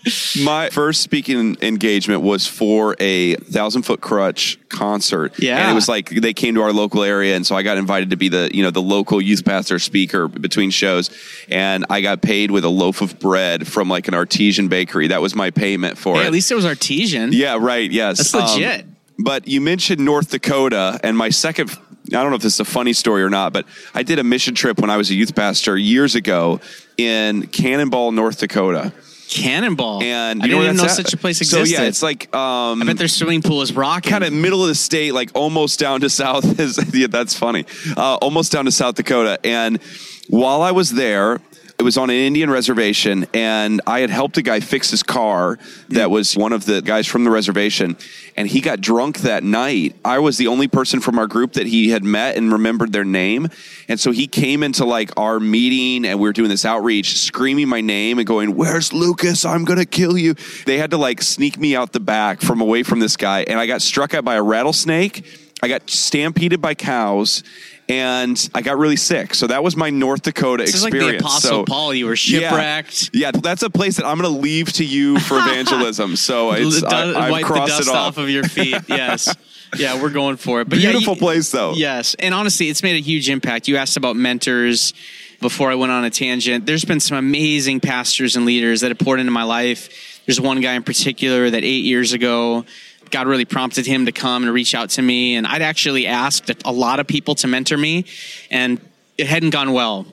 My 0.44 0.70
first 0.70 1.02
speaking 1.02 1.56
engagement 1.62 2.22
was 2.22 2.48
for 2.48 2.96
a 3.00 3.36
Thousand 3.36 3.84
Foot 3.84 4.02
Krutch 4.02 4.58
concert. 4.70 5.40
Yeah. 5.40 5.58
And 5.62 5.72
it 5.72 5.76
was 5.76 5.88
like 5.88 6.10
they 6.10 6.34
came 6.34 6.56
to 6.56 6.62
our 6.62 6.74
local 6.74 7.04
area 7.04 7.36
and 7.36 7.48
so 7.48 7.56
I 7.56 7.64
got 7.64 7.78
invited 7.78 8.10
to 8.10 8.18
be 8.18 8.28
the, 8.28 8.50
you 8.54 8.62
know, 8.64 8.72
the 8.72 8.82
local 8.82 9.22
youth 9.22 9.46
pastor 9.46 9.80
speaker 9.80 10.28
between 10.28 10.70
shows. 10.70 11.10
And 11.50 11.86
I 11.90 12.02
got 12.02 12.22
paid 12.22 12.52
with 12.52 12.66
a 12.66 12.70
loaf 12.70 13.02
of 13.02 13.20
bread 13.20 13.68
from 13.68 13.90
like 13.90 14.10
an 14.10 14.14
artesian 14.14 14.68
bakery. 14.68 15.08
That 15.08 15.22
was 15.22 15.34
my 15.34 15.52
payment 15.52 15.98
for 15.98 16.16
Hey, 16.16 16.24
it. 16.24 16.26
at 16.26 16.32
least 16.34 16.52
it 16.52 16.56
was 16.56 16.66
artesian. 16.66 17.32
Yeah, 17.32 17.58
right. 17.60 17.90
Yes. 17.90 18.18
That's 18.18 18.34
um, 18.34 18.60
legit. 18.62 18.86
But 19.20 19.48
you 19.48 19.62
mentioned 19.62 20.00
North 20.04 20.32
Dakota, 20.32 21.00
and 21.04 21.18
my 21.18 21.30
second, 21.30 21.72
I 21.72 22.10
don't 22.10 22.30
know 22.30 22.36
if 22.36 22.42
this 22.42 22.56
is 22.56 22.60
a 22.60 22.66
funny 22.66 22.94
story 22.94 23.24
or 23.24 23.30
not, 23.30 23.54
but 23.54 23.66
I 23.94 24.04
did 24.04 24.20
a 24.20 24.24
mission 24.24 24.56
trip 24.56 24.80
when 24.80 24.90
I 24.90 24.98
was 24.98 25.10
a 25.10 25.16
youth 25.16 25.36
pastor 25.36 25.78
years 25.78 26.16
ago 26.16 26.60
in 26.98 27.48
Cannonball, 27.48 28.12
North 28.12 28.40
Dakota. 28.40 28.94
Cannonball. 29.30 30.02
And 30.04 30.42
I 30.42 30.48
didn't 30.48 30.64
even 30.64 30.78
know 30.78 30.86
at? 30.86 30.92
such 30.92 31.14
a 31.14 31.18
place 31.18 31.42
existed. 31.42 31.68
So 31.68 31.82
yeah, 31.82 31.88
it's 31.88 32.02
like 32.02 32.34
um, 32.34 32.82
I 32.82 32.86
bet 32.86 32.98
their 32.98 33.10
swimming 33.10 33.42
pool 33.42 33.62
is 33.62 33.74
rocking. 33.74 34.10
kind 34.10 34.24
of 34.24 34.32
middle 34.32 34.62
of 34.62 34.70
the 34.70 34.76
state, 34.76 35.14
like 35.14 35.32
almost 35.34 35.80
down 35.80 36.02
to 36.02 36.10
South. 36.10 36.60
Is, 36.60 36.80
yeah, 36.94 37.08
that's 37.08 37.38
funny. 37.38 37.66
Uh, 37.96 38.16
almost 38.16 38.52
down 38.54 38.66
to 38.66 38.72
South 38.72 38.96
Dakota. 38.96 39.38
And 39.44 39.82
while 40.30 40.62
I 40.62 40.72
was 40.72 40.92
there, 40.92 41.42
it 41.80 41.84
was 41.84 41.96
on 41.96 42.10
an 42.10 42.16
Indian 42.16 42.50
reservation, 42.50 43.28
and 43.36 43.82
I 43.86 44.00
had 44.00 44.10
helped 44.10 44.38
a 44.38 44.42
guy 44.42 44.62
fix 44.62 44.90
his 44.90 45.04
car 45.04 45.60
that 45.90 46.10
was 46.10 46.36
one 46.36 46.52
of 46.52 46.66
the 46.66 46.82
guys 46.82 47.06
from 47.06 47.24
the 47.24 47.30
reservation, 47.30 47.98
and 48.36 48.48
he 48.48 48.62
got 48.62 48.82
drunk 48.82 49.20
that 49.20 49.44
night. 49.44 49.96
I 50.04 50.18
was 50.18 50.38
the 50.38 50.48
only 50.48 50.68
person 50.68 51.00
from 51.00 51.20
our 51.20 51.28
group 51.28 51.54
that 51.54 51.68
he 51.68 51.90
had 51.90 52.04
met 52.04 52.36
and 52.36 52.52
remembered 52.52 52.94
their 52.94 53.06
name, 53.06 53.50
and 53.88 54.00
so 54.00 54.10
he 54.10 54.26
came 54.26 54.64
into 54.64 54.86
like 54.86 55.12
our 55.18 55.40
meeting, 55.40 56.04
and 56.06 56.20
we 56.20 56.28
were 56.28 56.34
doing 56.34 56.50
this 56.50 56.66
outreach, 56.66 57.20
screaming 57.20 57.70
my 57.70 57.82
name 57.82 58.18
and 58.18 58.26
going, 58.26 58.56
"Where's 58.56 58.92
Lucas? 58.92 59.46
I'm 59.46 59.64
gonna 59.64 59.86
kill 59.86 60.18
you!" 60.18 60.34
They 60.66 60.80
had 60.80 60.90
to 60.92 60.98
like 60.98 61.22
sneak 61.22 61.60
me 61.60 61.76
out 61.76 61.94
the 61.94 62.00
back 62.00 62.42
from 62.42 62.60
away 62.60 62.82
from 62.82 63.02
this 63.02 63.16
guy, 63.16 63.42
and 63.48 63.60
I 63.60 63.68
got 63.68 63.84
struck 63.84 64.16
at 64.16 64.26
by 64.26 64.34
a 64.34 64.42
rattlesnake. 64.42 65.24
I 65.62 65.68
got 65.68 65.90
stampeded 65.90 66.60
by 66.60 66.74
cows. 66.74 67.44
And 67.90 68.50
I 68.54 68.62
got 68.62 68.78
really 68.78 68.98
sick, 68.98 69.34
so 69.34 69.48
that 69.48 69.64
was 69.64 69.78
my 69.78 69.90
North 69.90 70.22
Dakota 70.24 70.64
This 70.66 70.76
is 70.76 70.84
like 70.84 70.94
experience. 70.94 71.22
the 71.22 71.26
Apostle 71.26 71.50
so, 71.50 71.64
Paul. 71.66 71.94
You 71.94 72.08
were 72.08 72.18
shipwrecked. 72.18 73.12
Yeah, 73.14 73.32
that's 73.32 73.64
a 73.64 73.70
place 73.70 73.96
that 73.96 74.06
I'm 74.06 74.20
going 74.20 74.34
to 74.34 74.40
leave 74.42 74.74
to 74.74 74.84
you 74.84 75.20
for 75.20 75.38
evangelism. 75.40 76.18
So 76.18 76.52
it's, 76.52 76.82
Du- 76.82 76.88
I, 76.88 77.26
I've 77.28 77.32
wipe 77.32 77.42
the 77.44 77.48
crossed 77.54 77.70
dust 77.78 77.82
it 77.84 77.92
off 77.92 77.96
off. 77.96 78.18
of 78.18 78.30
your 78.30 78.44
feet. 78.44 78.76
Yes. 78.90 79.34
Yeah, 79.78 80.02
we're 80.02 80.10
going 80.12 80.36
for 80.38 80.60
it. 80.62 80.70
But 80.70 80.80
yeah, 80.80 80.92
Beautiful 80.92 81.14
you- 81.16 81.20
place, 81.20 81.50
though. 81.52 81.74
Yes, 81.74 82.14
and 82.20 82.34
honestly, 82.34 82.68
it's 82.70 82.84
made 82.84 82.98
a 82.98 83.02
huge 83.02 83.30
impact. 83.30 83.68
You 83.70 83.78
asked 83.78 83.96
about 83.96 84.16
mentors 84.18 84.94
before 85.40 85.72
I 85.72 85.76
went 85.76 85.92
on 85.94 86.04
a 86.04 86.10
tangent. 86.10 86.66
There's 86.66 86.84
been 86.86 87.00
some 87.00 87.16
amazing 87.18 87.80
pastors 87.80 88.36
and 88.36 88.46
leaders 88.46 88.82
that 88.82 88.90
have 88.92 88.98
poured 89.00 89.20
into 89.22 89.32
my 89.32 89.44
life. 89.44 90.22
There's 90.26 90.42
one 90.42 90.60
guy 90.60 90.74
in 90.74 90.84
particular 90.84 91.50
that 91.50 91.64
eight 91.64 91.86
years 91.86 92.12
ago, 92.12 92.66
God 93.12 93.28
really 93.28 93.46
prompted 93.46 93.86
him 93.86 94.06
to 94.06 94.12
come 94.12 94.44
and 94.44 94.54
reach 94.54 94.76
out 94.76 94.90
to 94.92 95.02
me, 95.02 95.36
and 95.36 95.48
I'd 95.48 95.62
actually 95.62 96.08
asked 96.08 96.52
a 96.66 96.72
lot 96.72 97.00
of 97.00 97.08
people 97.08 97.36
to 97.36 97.48
mentor 97.48 97.78
me, 97.78 98.06
and 98.52 98.80
it 99.18 99.28
hadn't 99.28 99.52
gone 99.52 99.74
well. 99.74 100.06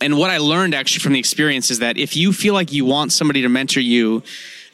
And 0.00 0.16
what 0.16 0.30
I 0.30 0.38
learned 0.38 0.74
actually 0.74 1.00
from 1.00 1.12
the 1.12 1.18
experience 1.18 1.70
is 1.70 1.80
that 1.80 1.96
if 1.96 2.16
you 2.16 2.32
feel 2.32 2.54
like 2.54 2.72
you 2.72 2.84
want 2.84 3.12
somebody 3.12 3.42
to 3.42 3.48
mentor 3.48 3.80
you, 3.80 4.22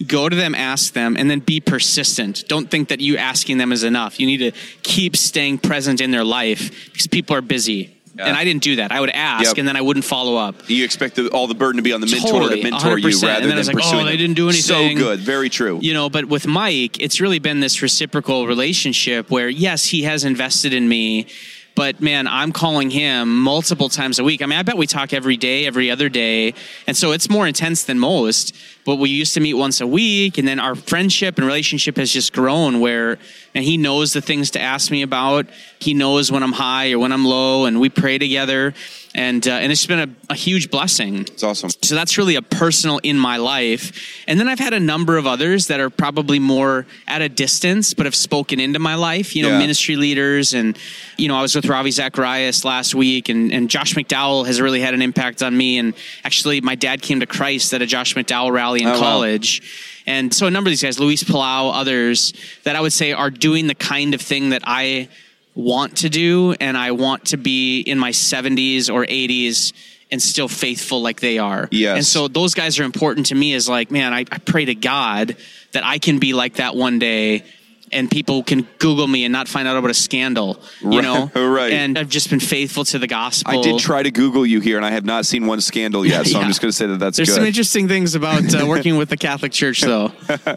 go 0.06 0.28
to 0.28 0.36
them, 0.36 0.54
ask 0.54 0.92
them, 0.92 1.16
and 1.16 1.30
then 1.30 1.40
be 1.40 1.60
persistent. 1.60 2.44
Don't 2.48 2.70
think 2.70 2.88
that 2.88 3.00
you 3.00 3.16
asking 3.16 3.58
them 3.58 3.72
is 3.72 3.84
enough. 3.84 4.20
You 4.20 4.26
need 4.26 4.38
to 4.38 4.52
keep 4.82 5.16
staying 5.16 5.58
present 5.58 6.00
in 6.00 6.10
their 6.10 6.24
life 6.24 6.90
because 6.92 7.06
people 7.06 7.36
are 7.36 7.42
busy. 7.42 7.96
And 8.18 8.36
I 8.36 8.44
didn't 8.44 8.62
do 8.62 8.76
that. 8.76 8.92
I 8.92 9.00
would 9.00 9.10
ask 9.10 9.44
Yep. 9.44 9.58
and 9.58 9.68
then 9.68 9.76
I 9.76 9.80
wouldn't 9.80 10.04
follow 10.04 10.36
up. 10.36 10.54
You 10.68 10.84
expect 10.84 11.16
the, 11.16 11.28
all 11.30 11.46
the 11.46 11.54
burden 11.54 11.76
to 11.78 11.82
be 11.82 11.92
on 11.92 12.00
the 12.00 12.06
mentor 12.06 12.28
Totally, 12.30 12.62
to 12.62 12.70
mentor 12.70 12.98
you 12.98 13.08
100%. 13.08 13.22
rather 13.22 13.34
And 13.34 13.42
then 13.44 13.48
than 13.50 13.56
was 13.58 13.66
like, 13.68 13.76
oh, 13.76 13.80
pursuing 13.80 14.06
they 14.06 14.16
didn't 14.16 14.36
do 14.36 14.48
anything. 14.48 14.96
So 14.96 15.02
good, 15.04 15.20
very 15.20 15.48
true. 15.50 15.78
You 15.82 15.94
know, 15.94 16.08
but 16.08 16.26
with 16.26 16.46
Mike, 16.46 17.00
it's 17.00 17.20
really 17.20 17.38
been 17.40 17.60
this 17.60 17.82
reciprocal 17.82 18.46
relationship 18.46 19.30
where, 19.30 19.48
yes, 19.48 19.86
he 19.86 20.02
has 20.04 20.24
invested 20.24 20.72
in 20.72 20.88
me, 20.88 21.26
but 21.74 22.00
man, 22.00 22.26
I'm 22.26 22.52
calling 22.52 22.90
him 22.90 23.40
multiple 23.40 23.88
times 23.88 24.18
a 24.18 24.24
week. 24.24 24.42
I 24.42 24.46
mean, 24.46 24.58
I 24.58 24.62
bet 24.62 24.76
we 24.76 24.86
talk 24.86 25.12
every 25.12 25.36
day, 25.36 25.66
every 25.66 25.90
other 25.90 26.08
day. 26.08 26.54
And 26.86 26.96
so 26.96 27.12
it's 27.12 27.28
more 27.28 27.46
intense 27.46 27.84
than 27.84 27.98
most. 27.98 28.54
But 28.84 28.96
we 28.96 29.10
used 29.10 29.34
to 29.34 29.40
meet 29.40 29.54
once 29.54 29.80
a 29.80 29.86
week, 29.86 30.36
and 30.36 30.46
then 30.46 30.60
our 30.60 30.74
friendship 30.74 31.38
and 31.38 31.46
relationship 31.46 31.96
has 31.96 32.12
just 32.12 32.32
grown 32.32 32.80
where 32.80 33.18
and 33.54 33.64
he 33.64 33.76
knows 33.76 34.12
the 34.12 34.20
things 34.20 34.50
to 34.52 34.60
ask 34.60 34.90
me 34.90 35.02
about. 35.02 35.46
He 35.78 35.94
knows 35.94 36.30
when 36.30 36.42
I'm 36.42 36.52
high 36.52 36.92
or 36.92 36.98
when 36.98 37.12
I'm 37.12 37.24
low, 37.24 37.64
and 37.64 37.80
we 37.80 37.88
pray 37.88 38.18
together. 38.18 38.74
And, 39.16 39.46
uh, 39.46 39.52
and 39.52 39.70
it's 39.70 39.86
been 39.86 40.00
a, 40.00 40.32
a 40.32 40.34
huge 40.34 40.72
blessing. 40.72 41.20
It's 41.20 41.44
awesome. 41.44 41.70
So 41.82 41.94
that's 41.94 42.18
really 42.18 42.34
a 42.34 42.42
personal 42.42 42.98
in 43.04 43.16
my 43.16 43.36
life. 43.36 43.92
And 44.26 44.40
then 44.40 44.48
I've 44.48 44.58
had 44.58 44.72
a 44.74 44.80
number 44.80 45.16
of 45.16 45.24
others 45.24 45.68
that 45.68 45.78
are 45.78 45.88
probably 45.88 46.40
more 46.40 46.84
at 47.06 47.22
a 47.22 47.28
distance, 47.28 47.94
but 47.94 48.06
have 48.06 48.14
spoken 48.16 48.58
into 48.58 48.80
my 48.80 48.96
life, 48.96 49.36
you 49.36 49.44
know, 49.44 49.50
Yeah. 49.50 49.58
ministry 49.58 49.94
leaders. 49.94 50.52
And, 50.52 50.76
you 51.16 51.28
know, 51.28 51.36
I 51.36 51.42
was 51.42 51.54
with 51.54 51.66
Ravi 51.66 51.92
Zacharias 51.92 52.64
last 52.64 52.92
week, 52.96 53.28
and, 53.28 53.52
and 53.52 53.70
Josh 53.70 53.94
McDowell 53.94 54.46
has 54.46 54.60
really 54.60 54.80
had 54.80 54.94
an 54.94 55.02
impact 55.02 55.44
on 55.44 55.56
me. 55.56 55.78
And 55.78 55.94
actually, 56.24 56.60
my 56.60 56.74
dad 56.74 57.00
came 57.00 57.20
to 57.20 57.26
Christ 57.26 57.72
at 57.72 57.82
a 57.82 57.86
Josh 57.86 58.16
McDowell 58.16 58.50
rally 58.50 58.82
in 58.82 58.88
Oh, 58.88 58.92
wow. 58.94 58.98
college. 58.98 59.62
And 60.08 60.34
so 60.34 60.48
a 60.48 60.50
number 60.50 60.68
of 60.68 60.72
these 60.72 60.82
guys, 60.82 60.98
Luis 60.98 61.22
Palau, 61.22 61.70
others, 61.72 62.32
that 62.64 62.74
I 62.74 62.80
would 62.80 62.92
say 62.92 63.12
are 63.12 63.30
doing 63.30 63.68
the 63.68 63.74
kind 63.76 64.12
of 64.12 64.20
thing 64.20 64.50
that 64.50 64.62
I 64.66 65.08
want 65.54 65.98
to 65.98 66.08
do 66.08 66.52
and 66.54 66.76
I 66.76 66.92
want 66.92 67.26
to 67.26 67.36
be 67.36 67.80
in 67.80 67.98
my 67.98 68.10
70s 68.10 68.92
or 68.92 69.04
80s 69.04 69.72
and 70.10 70.20
still 70.22 70.48
faithful 70.48 71.02
like 71.02 71.20
they 71.20 71.38
are. 71.38 71.68
Yes. 71.70 71.96
And 71.96 72.06
so 72.06 72.28
those 72.28 72.54
guys 72.54 72.78
are 72.78 72.84
important 72.84 73.26
to 73.26 73.34
me 73.34 73.54
as 73.54 73.68
like, 73.68 73.90
man, 73.90 74.12
I, 74.12 74.20
I 74.20 74.38
pray 74.38 74.64
to 74.66 74.74
God 74.74 75.36
that 75.72 75.84
I 75.84 75.98
can 75.98 76.18
be 76.18 76.32
like 76.34 76.54
that 76.54 76.76
one 76.76 76.98
day 76.98 77.44
and 77.92 78.10
people 78.10 78.42
can 78.42 78.66
Google 78.78 79.06
me 79.06 79.24
and 79.24 79.32
not 79.32 79.48
find 79.48 79.68
out 79.68 79.76
about 79.76 79.90
a 79.90 79.94
scandal, 79.94 80.60
you 80.80 81.00
know? 81.00 81.30
Right. 81.54 81.72
And 81.72 81.96
I've 81.96 82.08
just 82.08 82.30
been 82.30 82.40
faithful 82.40 82.84
to 82.86 82.98
the 82.98 83.06
gospel. 83.06 83.58
I 83.58 83.62
did 83.62 83.78
try 83.78 84.02
to 84.02 84.10
Google 84.10 84.44
you 84.44 84.60
here, 84.60 84.76
and 84.76 84.84
I 84.84 84.90
have 84.90 85.04
not 85.04 85.24
seen 85.24 85.46
one 85.46 85.60
scandal 85.60 86.04
yet. 86.04 86.26
So 86.26 86.40
I'm 86.40 86.48
just 86.48 86.60
going 86.60 86.70
to 86.70 86.76
say 86.76 86.86
that 86.86 86.98
that's 86.98 87.16
There's 87.16 87.28
good. 87.28 87.36
some 87.36 87.44
interesting 87.44 87.86
things 87.86 88.16
about 88.16 88.52
uh, 88.52 88.66
working 88.66 88.96
with 88.96 89.08
the 89.08 89.16
Catholic 89.16 89.52
Church, 89.52 89.82
though. 89.82 90.10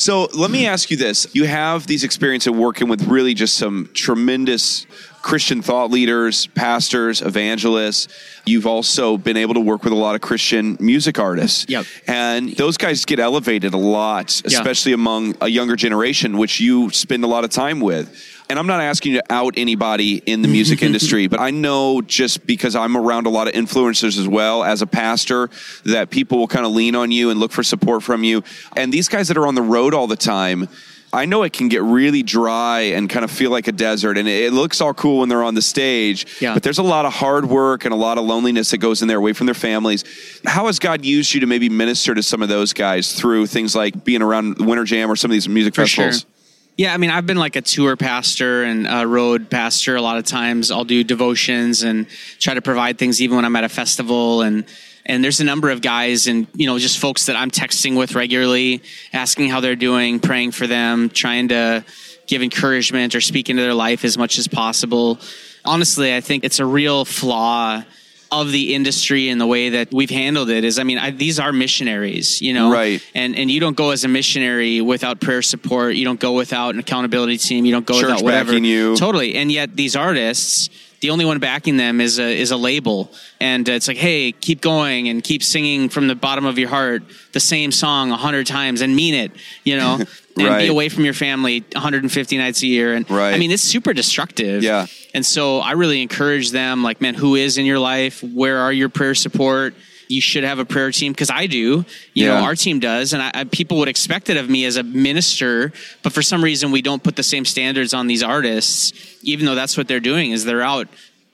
So 0.00 0.28
let 0.32 0.50
me 0.52 0.66
ask 0.66 0.90
you 0.90 0.96
this. 0.96 1.26
You 1.34 1.44
have 1.44 1.86
these 1.88 2.04
experiences 2.04 2.46
of 2.46 2.56
working 2.56 2.88
with 2.88 3.02
really 3.08 3.34
just 3.34 3.56
some 3.56 3.90
tremendous 3.94 4.86
Christian 5.22 5.60
thought 5.60 5.90
leaders, 5.90 6.46
pastors, 6.46 7.20
evangelists. 7.20 8.06
You've 8.46 8.66
also 8.66 9.18
been 9.18 9.36
able 9.36 9.54
to 9.54 9.60
work 9.60 9.82
with 9.82 9.92
a 9.92 9.96
lot 9.96 10.14
of 10.14 10.20
Christian 10.20 10.76
music 10.78 11.18
artists. 11.18 11.66
Yep. 11.68 11.84
And 12.06 12.50
those 12.56 12.76
guys 12.76 13.04
get 13.04 13.18
elevated 13.18 13.74
a 13.74 13.76
lot, 13.76 14.40
Yeah. 14.46 14.58
especially 14.58 14.92
among 14.92 15.34
a 15.40 15.48
younger 15.48 15.74
generation, 15.74 16.38
which 16.38 16.60
you 16.60 16.90
spend 16.90 17.24
a 17.24 17.26
lot 17.26 17.42
of 17.42 17.50
time 17.50 17.80
with. 17.80 18.08
And 18.50 18.58
I'm 18.58 18.66
not 18.66 18.80
asking 18.80 19.12
you 19.12 19.18
to 19.20 19.32
out 19.32 19.54
anybody 19.58 20.22
in 20.24 20.40
the 20.42 20.48
music 20.48 20.82
industry, 20.88 21.26
but 21.26 21.38
I 21.38 21.50
know 21.50 22.00
just 22.00 22.46
because 22.46 22.74
I'm 22.74 22.96
around 22.96 23.26
a 23.26 23.30
lot 23.30 23.46
of 23.46 23.52
influencers 23.54 24.18
as 24.18 24.26
well 24.26 24.64
as 24.64 24.80
a 24.80 24.86
pastor 24.86 25.50
that 25.84 26.08
people 26.10 26.38
will 26.38 26.48
kind 26.48 26.64
of 26.64 26.72
lean 26.72 26.94
on 26.94 27.10
you 27.10 27.28
and 27.30 27.38
look 27.38 27.52
for 27.52 27.62
support 27.62 28.02
from 28.02 28.24
you. 28.24 28.42
And 28.74 28.90
these 28.92 29.08
guys 29.08 29.28
that 29.28 29.36
are 29.36 29.46
on 29.46 29.54
the 29.54 29.60
road 29.62 29.92
all 29.92 30.06
the 30.06 30.16
time, 30.16 30.68
I 31.12 31.26
know 31.26 31.42
it 31.42 31.52
can 31.52 31.68
get 31.68 31.82
really 31.82 32.22
dry 32.22 32.80
and 32.80 33.08
kind 33.08 33.22
of 33.24 33.30
feel 33.30 33.50
like 33.50 33.68
a 33.68 33.72
desert. 33.72 34.16
And 34.16 34.26
it 34.28 34.52
looks 34.54 34.80
all 34.80 34.94
cool 34.94 35.20
when 35.20 35.28
they're 35.28 35.42
on 35.44 35.54
the 35.54 35.62
stage, 35.62 36.26
Yeah. 36.40 36.54
but 36.54 36.62
there's 36.62 36.78
a 36.78 36.82
lot 36.82 37.04
of 37.04 37.12
hard 37.14 37.46
work 37.50 37.84
and 37.84 37.92
a 37.92 37.96
lot 37.96 38.16
of 38.18 38.24
loneliness 38.24 38.70
that 38.70 38.78
goes 38.78 39.02
in 39.02 39.08
there 39.08 39.18
away 39.18 39.34
from 39.34 39.46
their 39.46 39.54
families. 39.54 40.04
How 40.46 40.66
has 40.66 40.78
God 40.78 41.04
used 41.04 41.34
you 41.34 41.40
to 41.40 41.46
maybe 41.46 41.68
minister 41.68 42.14
to 42.14 42.22
some 42.22 42.40
of 42.42 42.48
those 42.48 42.72
guys 42.72 43.12
through 43.12 43.46
things 43.46 43.74
like 43.74 44.04
being 44.04 44.22
around 44.22 44.58
Winter 44.58 44.84
Jam 44.84 45.10
or 45.10 45.16
some 45.16 45.30
of 45.30 45.34
these 45.34 45.48
music 45.48 45.74
For 45.74 45.82
festivals? 45.82 46.20
sure. 46.20 46.30
Yeah, 46.78 46.94
I 46.94 46.96
mean, 46.96 47.10
I've 47.10 47.26
been 47.26 47.38
like 47.38 47.56
a 47.56 47.60
tour 47.60 47.96
pastor 47.96 48.62
and 48.62 48.86
a 48.88 49.04
road 49.04 49.50
pastor. 49.50 49.96
A 49.96 50.00
lot 50.00 50.16
of 50.16 50.24
times, 50.24 50.70
I'll 50.70 50.84
do 50.84 51.02
devotions 51.02 51.82
and 51.82 52.06
try 52.38 52.54
to 52.54 52.62
provide 52.62 52.98
things, 52.98 53.20
even 53.20 53.34
when 53.34 53.44
I'm 53.44 53.56
at 53.56 53.64
a 53.64 53.68
festival. 53.68 54.42
And 54.42 54.64
and 55.04 55.24
there's 55.24 55.40
a 55.40 55.44
number 55.44 55.70
of 55.70 55.82
guys 55.82 56.28
and 56.28 56.46
you 56.54 56.68
know 56.68 56.78
just 56.78 56.98
folks 56.98 57.26
that 57.26 57.34
I'm 57.34 57.50
texting 57.50 57.98
with 57.98 58.14
regularly, 58.14 58.84
asking 59.12 59.48
how 59.48 59.58
they're 59.58 59.74
doing, 59.74 60.20
praying 60.20 60.52
for 60.52 60.68
them, 60.68 61.10
trying 61.10 61.48
to 61.48 61.84
give 62.28 62.42
encouragement 62.42 63.16
or 63.16 63.20
speak 63.20 63.50
into 63.50 63.62
their 63.62 63.74
life 63.74 64.04
as 64.04 64.16
much 64.16 64.38
as 64.38 64.46
possible. 64.46 65.18
Honestly, 65.64 66.14
I 66.14 66.20
think 66.20 66.44
it's 66.44 66.60
a 66.60 66.64
real 66.64 67.04
flaw 67.04 67.82
of 68.30 68.52
the 68.52 68.74
industry 68.74 69.28
and 69.28 69.40
the 69.40 69.46
way 69.46 69.70
that 69.70 69.92
we've 69.92 70.10
handled 70.10 70.50
it 70.50 70.64
is 70.64 70.78
I 70.78 70.82
mean 70.82 70.98
I, 70.98 71.10
these 71.10 71.38
are 71.38 71.52
missionaries 71.52 72.42
you 72.42 72.52
know? 72.52 72.70
Right. 72.70 73.02
and 73.14 73.36
and 73.36 73.50
you 73.50 73.60
don't 73.60 73.76
go 73.76 73.90
as 73.90 74.04
a 74.04 74.08
missionary 74.08 74.80
without 74.80 75.20
prayer 75.20 75.42
support. 75.42 75.94
You 75.94 76.04
don't 76.04 76.20
go 76.20 76.32
without 76.32 76.74
an 76.74 76.80
accountability 76.80 77.38
team. 77.38 77.64
You 77.64 77.72
don't 77.72 77.86
go 77.86 77.94
Church 77.94 78.10
without 78.10 78.22
whatever. 78.22 78.52
backing 78.52 78.64
you. 78.64 78.96
totally. 78.96 79.34
And 79.36 79.50
yet 79.50 79.76
these 79.76 79.96
artists 79.96 80.70
the 81.00 81.10
only 81.10 81.24
one 81.24 81.38
backing 81.38 81.76
them 81.76 82.00
is 82.00 82.18
a 82.18 82.36
is 82.36 82.50
a 82.50 82.56
label. 82.56 83.10
And 83.40 83.68
it's 83.68 83.88
like 83.88 83.96
hey 83.96 84.32
keep 84.32 84.60
going 84.60 85.08
and 85.08 85.22
keep 85.22 85.42
singing 85.42 85.88
from 85.88 86.08
the 86.08 86.14
bottom 86.14 86.44
of 86.44 86.58
your 86.58 86.68
heart 86.68 87.02
the 87.32 87.40
same 87.40 87.72
song 87.72 88.10
a 88.10 88.16
hundred 88.16 88.46
times 88.46 88.80
and 88.80 88.94
mean 88.94 89.14
it 89.14 89.32
you 89.64 89.76
know 89.76 89.98
and 90.38 90.48
Right. 90.48 90.58
be 90.62 90.66
away 90.68 90.88
from 90.88 91.04
your 91.04 91.14
family 91.14 91.64
150 91.74 92.38
nights 92.38 92.62
a 92.62 92.66
year 92.66 92.94
and 92.94 93.08
Right. 93.10 93.34
I 93.34 93.38
mean 93.38 93.50
it's 93.50 93.62
super 93.62 93.92
destructive 93.92 94.62
Yeah. 94.62 94.86
and 95.14 95.24
so 95.24 95.58
I 95.60 95.72
really 95.72 96.02
encourage 96.02 96.50
them, 96.50 96.82
like, 96.82 97.00
man, 97.00 97.14
who 97.14 97.34
is 97.34 97.58
in 97.58 97.66
your 97.66 97.78
life? 97.78 98.22
Where 98.22 98.58
are 98.58 98.72
your 98.72 98.88
prayer 98.88 99.14
support? 99.14 99.74
You 100.10 100.22
should 100.22 100.42
have 100.44 100.58
a 100.58 100.64
prayer 100.64 100.90
team 100.90 101.12
because 101.12 101.28
I 101.28 101.46
do. 101.46 101.84
You 102.14 102.24
Yeah. 102.26 102.38
know, 102.38 102.44
our 102.44 102.54
team 102.54 102.80
does, 102.80 103.12
and 103.12 103.22
I, 103.22 103.30
I, 103.34 103.44
people 103.44 103.76
would 103.78 103.88
expect 103.88 104.30
it 104.30 104.38
of 104.38 104.48
me 104.48 104.64
as 104.64 104.76
a 104.76 104.82
minister. 104.82 105.70
But 106.02 106.14
for 106.14 106.22
some 106.22 106.42
reason, 106.42 106.70
we 106.70 106.80
don't 106.80 107.02
put 107.02 107.14
the 107.16 107.22
same 107.22 107.44
standards 107.44 107.92
on 107.92 108.06
these 108.06 108.22
artists, 108.22 108.92
even 109.22 109.44
though 109.44 109.54
that's 109.54 109.76
what 109.76 109.86
they're 109.86 110.00
doing. 110.00 110.30
Is 110.32 110.46
they're 110.46 110.62
out 110.62 110.88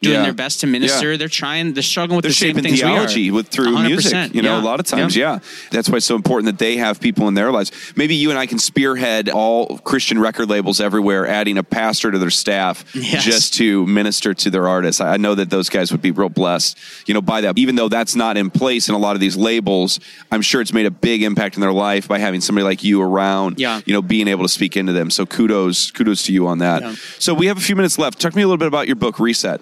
doing 0.04 0.14
Yeah. 0.16 0.22
their 0.22 0.32
best 0.32 0.60
to 0.60 0.66
minister. 0.66 1.10
Yeah. 1.12 1.16
They're 1.16 1.28
trying. 1.28 1.72
They're 1.74 1.82
struggling 1.82 2.16
with 2.16 2.22
they're 2.24 2.30
the 2.30 2.34
same 2.34 2.50
shaping 2.50 2.62
things 2.64 2.80
theology 2.80 3.24
we 3.24 3.30
are. 3.30 3.34
with 3.34 3.48
through 3.48 3.74
100%, 3.74 3.86
music. 3.86 4.34
You 4.34 4.42
know, 4.42 4.56
yeah. 4.56 4.62
a 4.62 4.64
lot 4.64 4.80
of 4.80 4.86
times, 4.86 5.16
yeah. 5.16 5.38
That's 5.70 5.88
why 5.88 5.96
it's 5.96 6.06
so 6.06 6.14
important 6.14 6.46
that 6.46 6.58
they 6.64 6.76
have 6.76 7.00
people 7.00 7.28
in 7.28 7.34
their 7.34 7.50
lives. 7.50 7.72
Maybe 7.96 8.14
you 8.14 8.30
and 8.30 8.38
I 8.38 8.46
can 8.46 8.58
spearhead 8.58 9.28
all 9.28 9.78
Christian 9.78 10.18
record 10.18 10.48
labels 10.48 10.80
everywhere, 10.80 11.26
adding 11.26 11.58
a 11.58 11.62
pastor 11.64 12.10
to 12.10 12.18
their 12.18 12.30
staff 12.30 12.84
Yes. 12.94 13.24
just 13.24 13.54
to 13.54 13.86
minister 13.86 14.34
to 14.34 14.50
their 14.50 14.68
artists. 14.68 15.00
I 15.00 15.16
know 15.16 15.34
that 15.34 15.50
those 15.50 15.68
guys 15.68 15.90
would 15.92 16.02
be 16.02 16.10
real 16.10 16.28
blessed, 16.28 16.78
you 17.06 17.14
know, 17.14 17.20
by 17.22 17.40
that. 17.42 17.58
Even 17.58 17.74
though 17.76 17.88
that's 17.88 18.14
not 18.16 18.36
in 18.36 18.50
place 18.50 18.88
in 18.88 18.94
a 18.94 18.98
lot 18.98 19.14
of 19.16 19.20
these 19.20 19.36
labels, 19.36 20.00
I'm 20.30 20.42
sure 20.42 20.60
it's 20.60 20.72
made 20.72 20.86
a 20.86 20.90
big 20.90 21.22
impact 21.22 21.54
in 21.56 21.60
their 21.60 21.72
life 21.72 22.08
by 22.08 22.18
having 22.18 22.40
somebody 22.40 22.64
like 22.64 22.84
you 22.84 23.00
around. 23.02 23.58
Yeah. 23.58 23.80
you 23.86 23.92
know, 23.92 24.02
being 24.02 24.28
able 24.28 24.42
to 24.44 24.48
speak 24.48 24.76
into 24.76 24.92
them. 24.92 25.10
So 25.10 25.24
kudos, 25.26 25.90
kudos 25.90 26.24
to 26.24 26.32
you 26.32 26.46
on 26.46 26.58
that. 26.58 26.96
So 27.18 27.34
we 27.34 27.46
have 27.46 27.56
a 27.56 27.60
few 27.60 27.76
minutes 27.76 27.98
left. 27.98 28.18
Talk 28.20 28.32
to 28.32 28.36
me 28.36 28.42
a 28.42 28.46
little 28.46 28.58
bit 28.58 28.68
about 28.68 28.86
your 28.86 28.96
book, 28.96 29.18
Reset. 29.18 29.60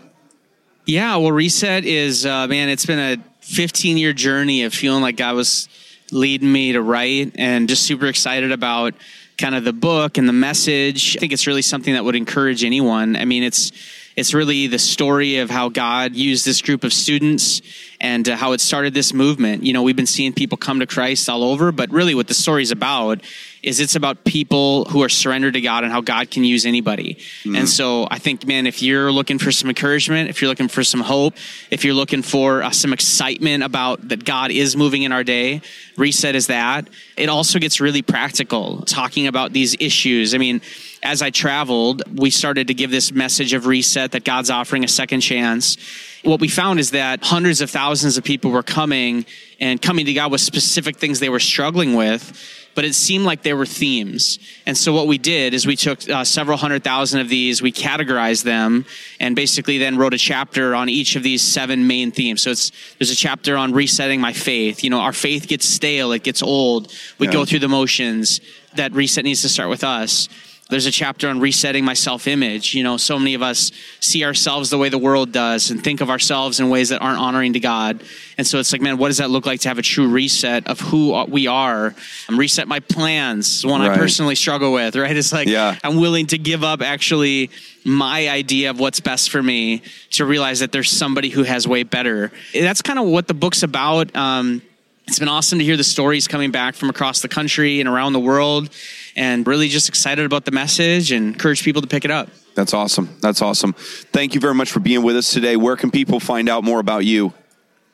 Yeah, 0.85 1.17
well, 1.17 1.31
Reset 1.31 1.85
is, 1.85 2.27
uh, 2.27 2.49
man, 2.49 2.69
it's 2.69 2.87
been 2.87 2.99
a 2.99 3.17
15 3.43 3.97
year 3.99 4.13
journey 4.13 4.65
of 4.65 4.75
feeling 4.75 5.01
like 5.01 5.17
God 5.17 5.37
was 5.37 5.69
leading 6.11 6.51
me 6.51 6.73
to 6.73 6.83
write 6.83 7.37
and 7.37 7.69
just 7.69 7.85
super 7.85 8.07
excited 8.07 8.51
about 8.51 8.95
kind 9.39 9.55
of 9.55 9.63
the 9.63 9.73
book 9.73 10.19
and 10.19 10.29
the 10.29 10.33
message. 10.33 11.17
I 11.17 11.21
think 11.21 11.33
it's 11.33 11.47
really 11.47 11.63
something 11.63 11.95
that 11.95 12.05
would 12.05 12.17
encourage 12.17 12.65
anyone. 12.65 13.15
I 13.15 13.27
mean, 13.27 13.45
it's, 13.45 13.71
it's 14.17 14.35
really 14.35 14.67
the 14.67 14.79
story 14.79 15.39
of 15.39 15.51
how 15.51 15.69
God 15.69 16.17
used 16.17 16.45
this 16.45 16.61
group 16.61 16.83
of 16.83 16.93
students 16.93 17.63
and 18.03 18.29
uh, 18.29 18.37
how 18.37 18.53
it 18.53 18.61
started 18.61 18.93
this 18.93 19.15
movement. 19.15 19.63
You 19.63 19.73
know, 19.73 19.83
we've 19.83 19.97
been 19.97 20.07
seeing 20.07 20.33
people 20.33 20.59
come 20.59 20.81
to 20.81 20.87
Christ 20.87 21.29
all 21.31 21.45
over, 21.45 21.71
but 21.71 21.91
really 21.91 22.15
what 22.15 22.27
the 22.27 22.35
story's 22.35 22.73
about 22.73 23.21
is 23.63 23.79
it's 23.79 23.95
about 23.95 24.25
people 24.25 24.87
who 24.87 25.05
are 25.05 25.09
surrendered 25.09 25.55
to 25.55 25.61
God 25.61 25.85
and 25.85 25.93
how 25.93 26.01
God 26.01 26.29
can 26.29 26.43
use 26.43 26.67
anybody. 26.67 27.19
And 27.59 27.69
so 27.69 28.09
I 28.11 28.19
think, 28.19 28.45
man, 28.45 28.67
if 28.67 28.83
you're 28.83 29.13
looking 29.13 29.39
for 29.39 29.53
some 29.53 29.69
encouragement, 29.69 30.29
if 30.29 30.43
you're 30.43 30.49
looking 30.49 30.67
for 30.67 30.83
some 30.83 31.01
hope, 31.01 31.35
if 31.71 31.85
you're 31.85 31.95
looking 31.95 32.23
for 32.23 32.65
uh, 32.65 32.71
some 32.73 32.93
excitement 32.93 33.63
about 33.63 34.09
that 34.09 34.25
God 34.25 34.51
is 34.51 34.77
moving 34.77 35.05
in 35.05 35.13
our 35.13 35.23
day, 35.23 35.63
Reset 35.97 36.35
is 36.35 36.49
that. 36.49 36.89
It 37.17 37.29
also 37.29 37.61
gets 37.61 37.81
really 37.81 38.03
practical, 38.03 38.83
talking 38.83 39.29
about 39.29 39.53
these 39.53 39.77
issues. 39.79 40.35
I 40.35 40.39
mean, 40.39 40.61
as 41.05 41.23
I 41.23 41.31
traveled, 41.31 42.03
we 42.19 42.31
started 42.31 42.67
to 42.67 42.75
give 42.75 42.91
this 42.91 43.13
message 43.13 43.53
of 43.53 43.67
reset 43.67 44.11
that 44.13 44.25
God's 44.25 44.51
offering 44.51 44.83
a 44.83 44.89
second 44.89 45.21
chance. 45.21 45.77
What 46.23 46.41
we 46.41 46.49
found 46.49 46.79
is 46.79 46.93
that 46.93 47.25
hundreds 47.25 47.61
of 47.61 47.71
thousands 47.71 48.17
of 48.17 48.23
people 48.25 48.53
were 48.53 48.63
coming 48.63 49.27
and 49.61 49.83
coming 49.83 50.07
to 50.07 50.13
God 50.13 50.31
with 50.31 50.41
specific 50.41 50.97
things 50.97 51.19
they 51.19 51.29
were 51.29 51.41
struggling 51.41 51.95
with, 51.95 52.39
but 52.75 52.85
it 52.85 52.95
seemed 52.95 53.25
like 53.25 53.43
there 53.43 53.57
were 53.57 53.67
themes. 53.67 54.39
And 54.65 54.77
so 54.77 54.93
what 54.93 55.07
we 55.09 55.19
did 55.19 55.53
is 55.53 55.67
we 55.67 55.77
took 55.77 56.09
uh, 56.09 56.23
several 56.25 56.57
hundred 56.57 56.85
thousand 56.85 57.21
of 57.21 57.29
these, 57.29 57.61
we 57.61 57.73
categorized 57.73 58.45
them, 58.45 58.87
and 59.19 59.35
basically 59.35 59.79
then 59.79 59.99
wrote 59.99 60.15
a 60.15 60.19
chapter 60.19 60.75
on 60.77 60.89
each 60.89 61.17
of 61.17 61.23
these 61.25 61.43
seven 61.43 61.87
main 61.89 62.13
themes. 62.13 62.43
So 62.43 62.51
it's 62.51 62.71
there's 62.99 63.11
a 63.11 63.17
chapter 63.17 63.57
on 63.57 63.73
resetting 63.73 64.21
my 64.21 64.33
faith. 64.33 64.85
You 64.85 64.91
know, 64.91 65.01
our 65.01 65.13
faith 65.13 65.49
gets 65.49 65.67
stale, 65.67 66.13
it 66.13 66.23
gets 66.23 66.43
old. 66.43 66.93
We 67.19 67.27
Yeah. 67.27 67.33
go 67.33 67.45
through 67.45 67.61
the 67.61 67.69
motions. 67.69 68.41
That 68.77 68.93
reset 68.93 69.25
needs 69.25 69.43
to 69.43 69.49
start 69.49 69.69
with 69.69 69.85
us. 69.85 70.29
There's 70.73 70.87
a 70.87 70.91
chapter 70.91 71.29
on 71.29 71.39
resetting 71.39 71.85
my 71.85 71.93
self 71.93 72.27
image. 72.27 72.75
You 72.75 72.83
know, 72.83 72.97
so 72.97 73.19
many 73.19 73.35
of 73.35 73.43
us 73.43 73.71
see 74.01 74.25
ourselves 74.25 74.71
the 74.71 74.79
way 74.79 74.89
the 74.89 74.99
world 74.99 75.31
does 75.31 75.71
and 75.71 75.85
think 75.85 76.01
of 76.01 76.09
ourselves 76.09 76.61
in 76.61 76.71
ways 76.71 76.89
that 76.89 77.03
aren't 77.03 77.19
honoring 77.19 77.53
to 77.53 77.61
God. 77.61 78.03
And 78.39 78.47
so 78.47 78.59
it's 78.59 78.73
like, 78.73 78.81
man, 78.81 78.97
what 78.97 79.09
does 79.09 79.19
that 79.19 79.29
look 79.31 79.45
like 79.45 79.61
to 79.61 79.69
have 79.69 79.79
a 79.79 79.83
true 79.83 80.09
reset 80.09 80.67
of 80.67 80.81
who 80.81 81.25
we 81.27 81.47
are? 81.47 81.95
Um, 82.29 82.39
reset 82.39 82.67
my 82.69 82.81
plans, 82.81 83.67
one 83.67 83.83
I 83.83 83.95
personally 83.95 84.35
struggle 84.35 84.73
with, 84.73 84.97
right? 84.97 85.15
It's 85.15 85.33
like, 85.33 85.47
Yeah. 85.47 85.77
I'm 85.85 85.97
willing 86.01 86.27
to 86.29 86.39
give 86.39 86.65
up 86.65 86.81
actually 86.81 87.51
my 87.85 88.29
idea 88.29 88.71
of 88.71 88.81
what's 88.81 89.01
best 89.01 89.31
for 89.31 89.43
me 89.43 89.83
to 90.13 90.25
realize 90.25 90.61
that 90.61 90.73
there's 90.73 90.91
somebody 90.91 91.29
who 91.29 91.43
has 91.43 91.69
way 91.69 91.83
better. 91.83 92.33
That's 92.55 92.81
kind 92.81 92.99
of 92.99 93.07
what 93.07 93.29
the 93.29 93.35
book's 93.35 93.63
about. 93.63 94.15
Um, 94.17 94.63
it's 95.07 95.19
been 95.19 95.29
awesome 95.29 95.59
to 95.59 95.65
hear 95.65 95.77
the 95.77 95.85
stories 95.85 96.29
coming 96.29 96.51
back 96.51 96.75
from 96.75 96.89
across 96.91 97.21
the 97.21 97.29
country 97.29 97.81
and 97.81 97.89
around 97.89 98.13
the 98.13 98.21
world, 98.21 98.71
and 99.17 99.47
really 99.47 99.69
just 99.69 99.89
excited 99.89 100.25
about 100.25 100.45
the 100.45 100.53
message 100.53 101.13
and 101.13 101.27
encourage 101.35 101.63
people 101.65 101.83
to 101.83 101.89
pick 101.89 102.05
it 102.05 102.11
up. 102.11 102.29
That's 102.55 102.75
awesome. 102.75 103.17
That's 103.21 103.41
awesome. 103.43 103.73
Thank 103.73 104.35
you 104.35 104.41
very 104.41 104.55
much 104.55 104.71
for 104.71 104.81
being 104.81 105.03
with 105.03 105.17
us 105.17 105.33
today. 105.33 105.57
Where 105.57 105.77
can 105.77 105.91
people 105.91 106.21
find 106.21 106.49
out 106.49 106.65
more 106.65 106.81
about 106.81 107.05
you? 107.05 107.33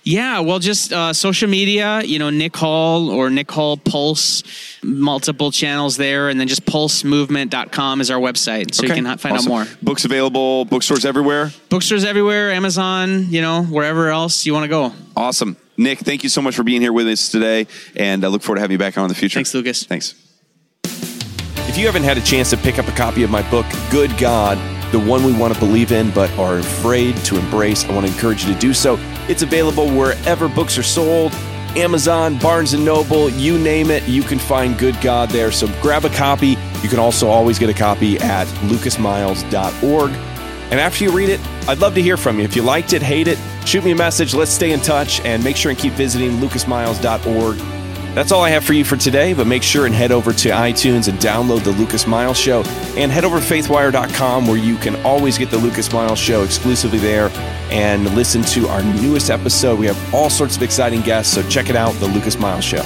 Yeah, 0.05 0.40
well, 0.40 0.59
just 0.59 0.92
uh, 0.92 1.12
social 1.12 1.49
media, 1.51 2.03
you 2.03 2.18
know, 2.18 2.31
Nick 2.31 2.57
Hall 2.57 3.11
or 3.11 3.31
Nick 3.31 3.51
Hall 3.51 3.77
Pulse, 3.77 4.42
multiple 4.83 5.51
channels 5.51 5.97
there, 5.97 6.29
and 6.29 6.40
then 6.40 6.49
just 6.49 6.64
pulsemovement.com 6.64 8.01
is 8.01 8.11
our 8.11 8.18
website. 8.18 8.75
So 8.75 8.85
you 8.85 8.94
can 8.94 9.05
find 9.18 9.37
Awesome. 9.37 9.53
out 9.53 9.66
more. 9.66 9.66
Books 9.83 10.05
available, 10.05 10.64
bookstores 10.64 11.05
everywhere. 11.05 11.51
Bookstores 11.68 12.05
everywhere, 12.05 12.53
Amazon, 12.53 13.27
you 13.29 13.42
know, 13.42 13.64
wherever 13.64 14.09
else 14.09 14.47
you 14.47 14.53
want 14.55 14.64
to 14.64 14.68
go. 14.68 14.92
Awesome. 15.16 15.57
Nick, 15.79 16.01
thank 16.01 16.25
you 16.25 16.29
so 16.29 16.43
much 16.43 16.57
for 16.57 16.64
being 16.64 16.81
here 16.81 16.93
with 16.93 17.07
us 17.07 17.31
today, 17.31 17.69
and 17.95 18.25
I 18.25 18.29
look 18.29 18.43
forward 18.43 18.57
to 18.57 18.61
having 18.62 18.75
you 18.75 18.79
back 18.79 18.99
on 18.99 19.05
in 19.05 19.09
the 19.09 19.14
future. 19.14 19.37
Thanks, 19.37 19.55
Lucas. 19.55 19.85
Thanks. 19.85 20.14
If 20.85 21.79
you 21.79 21.87
haven't 21.87 22.03
had 22.03 22.19
a 22.19 22.21
chance 22.21 22.51
to 22.51 22.57
pick 22.57 22.81
up 22.81 22.88
a 22.88 22.93
copy 22.93 23.23
of 23.23 23.31
my 23.31 23.49
book, 23.49 23.64
Good 23.88 24.17
God, 24.19 24.59
the 24.91 24.99
one 24.99 25.23
we 25.23 25.33
want 25.33 25.55
to 25.55 25.61
believe 25.61 25.93
in 25.93 26.11
but 26.11 26.31
are 26.33 26.59
afraid 26.59 27.17
to 27.19 27.38
embrace, 27.38 27.85
I 27.85 27.93
want 27.93 28.07
to 28.07 28.12
encourage 28.12 28.45
you 28.45 28.53
to 28.53 28.59
do 28.59 28.75
so. 28.75 28.99
It's 29.29 29.43
available 29.43 29.88
wherever 29.88 30.49
books 30.49 30.77
are 30.79 30.83
sold. 30.83 31.33
Amazon, 31.77 32.38
Barnes 32.38 32.73
and 32.73 32.85
Noble, 32.85 33.31
you 33.31 33.57
name 33.57 33.91
it, 33.93 34.03
you 34.09 34.23
can 34.23 34.41
find 34.41 34.77
Good 34.77 35.01
God 35.01 35.31
there. 35.31 35.53
So 35.53 35.69
grab 35.81 36.05
a 36.05 36.11
copy. 36.11 36.57
You 36.83 36.88
can 36.88 36.99
also 36.99 37.29
always 37.29 37.57
get 37.59 37.71
a 37.71 37.75
copy 37.75 38.19
at 38.19 38.49
lucasmiles.org. 38.67 40.11
And 40.70 40.78
after 40.78 41.04
you 41.04 41.11
read 41.11 41.31
it, 41.31 41.40
I'd 41.66 41.78
love 41.78 41.94
to 41.94 42.02
hear 42.02 42.16
from 42.16 42.38
you. 42.38 42.44
If 42.44 42.54
you 42.54 42.62
liked 42.62 42.92
it, 42.92 43.02
hate 43.02 43.28
it, 43.28 43.38
shoot 43.64 43.85
me 43.85 43.92
a 43.92 43.96
message. 43.96 44.35
Let's 44.35 44.50
stay 44.50 44.72
in 44.72 44.81
touch 44.81 45.20
and 45.20 45.42
make 45.42 45.57
sure 45.57 45.70
and 45.70 45.78
keep 45.78 45.94
visiting 45.94 46.33
lucasmiles.org. 46.33 47.59
That's 48.14 48.33
all 48.33 48.42
I 48.42 48.50
have 48.50 48.64
for 48.64 48.72
you 48.72 48.85
for 48.85 48.96
today, 48.96 49.33
but 49.33 49.46
make 49.46 49.62
sure 49.62 49.87
and 49.87 49.94
head 49.94 50.12
over 50.12 50.33
to 50.33 50.48
iTunes 50.48 51.09
and 51.09 51.18
download 51.18 51.62
the 51.62 51.70
Lucas 51.70 52.07
Miles 52.07 52.37
Show 52.37 52.62
and 52.96 53.12
head 53.12 53.24
over 53.24 53.38
to 53.38 53.44
faithwire.com 53.44 54.46
where 54.46 54.57
you 54.57 54.76
can 54.76 54.96
always 55.07 55.38
get 55.38 55.50
the 55.50 55.59
Lucas 55.59 55.92
Miles 55.92 56.18
Show 56.18 56.42
exclusively 56.42 56.98
there 56.98 57.31
and 57.70 58.12
listen 58.16 58.42
to 58.42 58.66
our 58.68 58.83
newest 58.83 59.31
episode. 59.31 59.78
We 59.78 59.87
have 59.87 60.14
all 60.14 60.31
sorts 60.31 60.57
of 60.57 60.62
exciting 60.62 61.02
guests, 61.02 61.33
so 61.33 61.48
check 61.48 61.70
it 61.70 61.76
out, 61.76 61.92
the 62.00 62.09
Lucas 62.09 62.38
Miles 62.38 62.64
Show. 62.64 62.83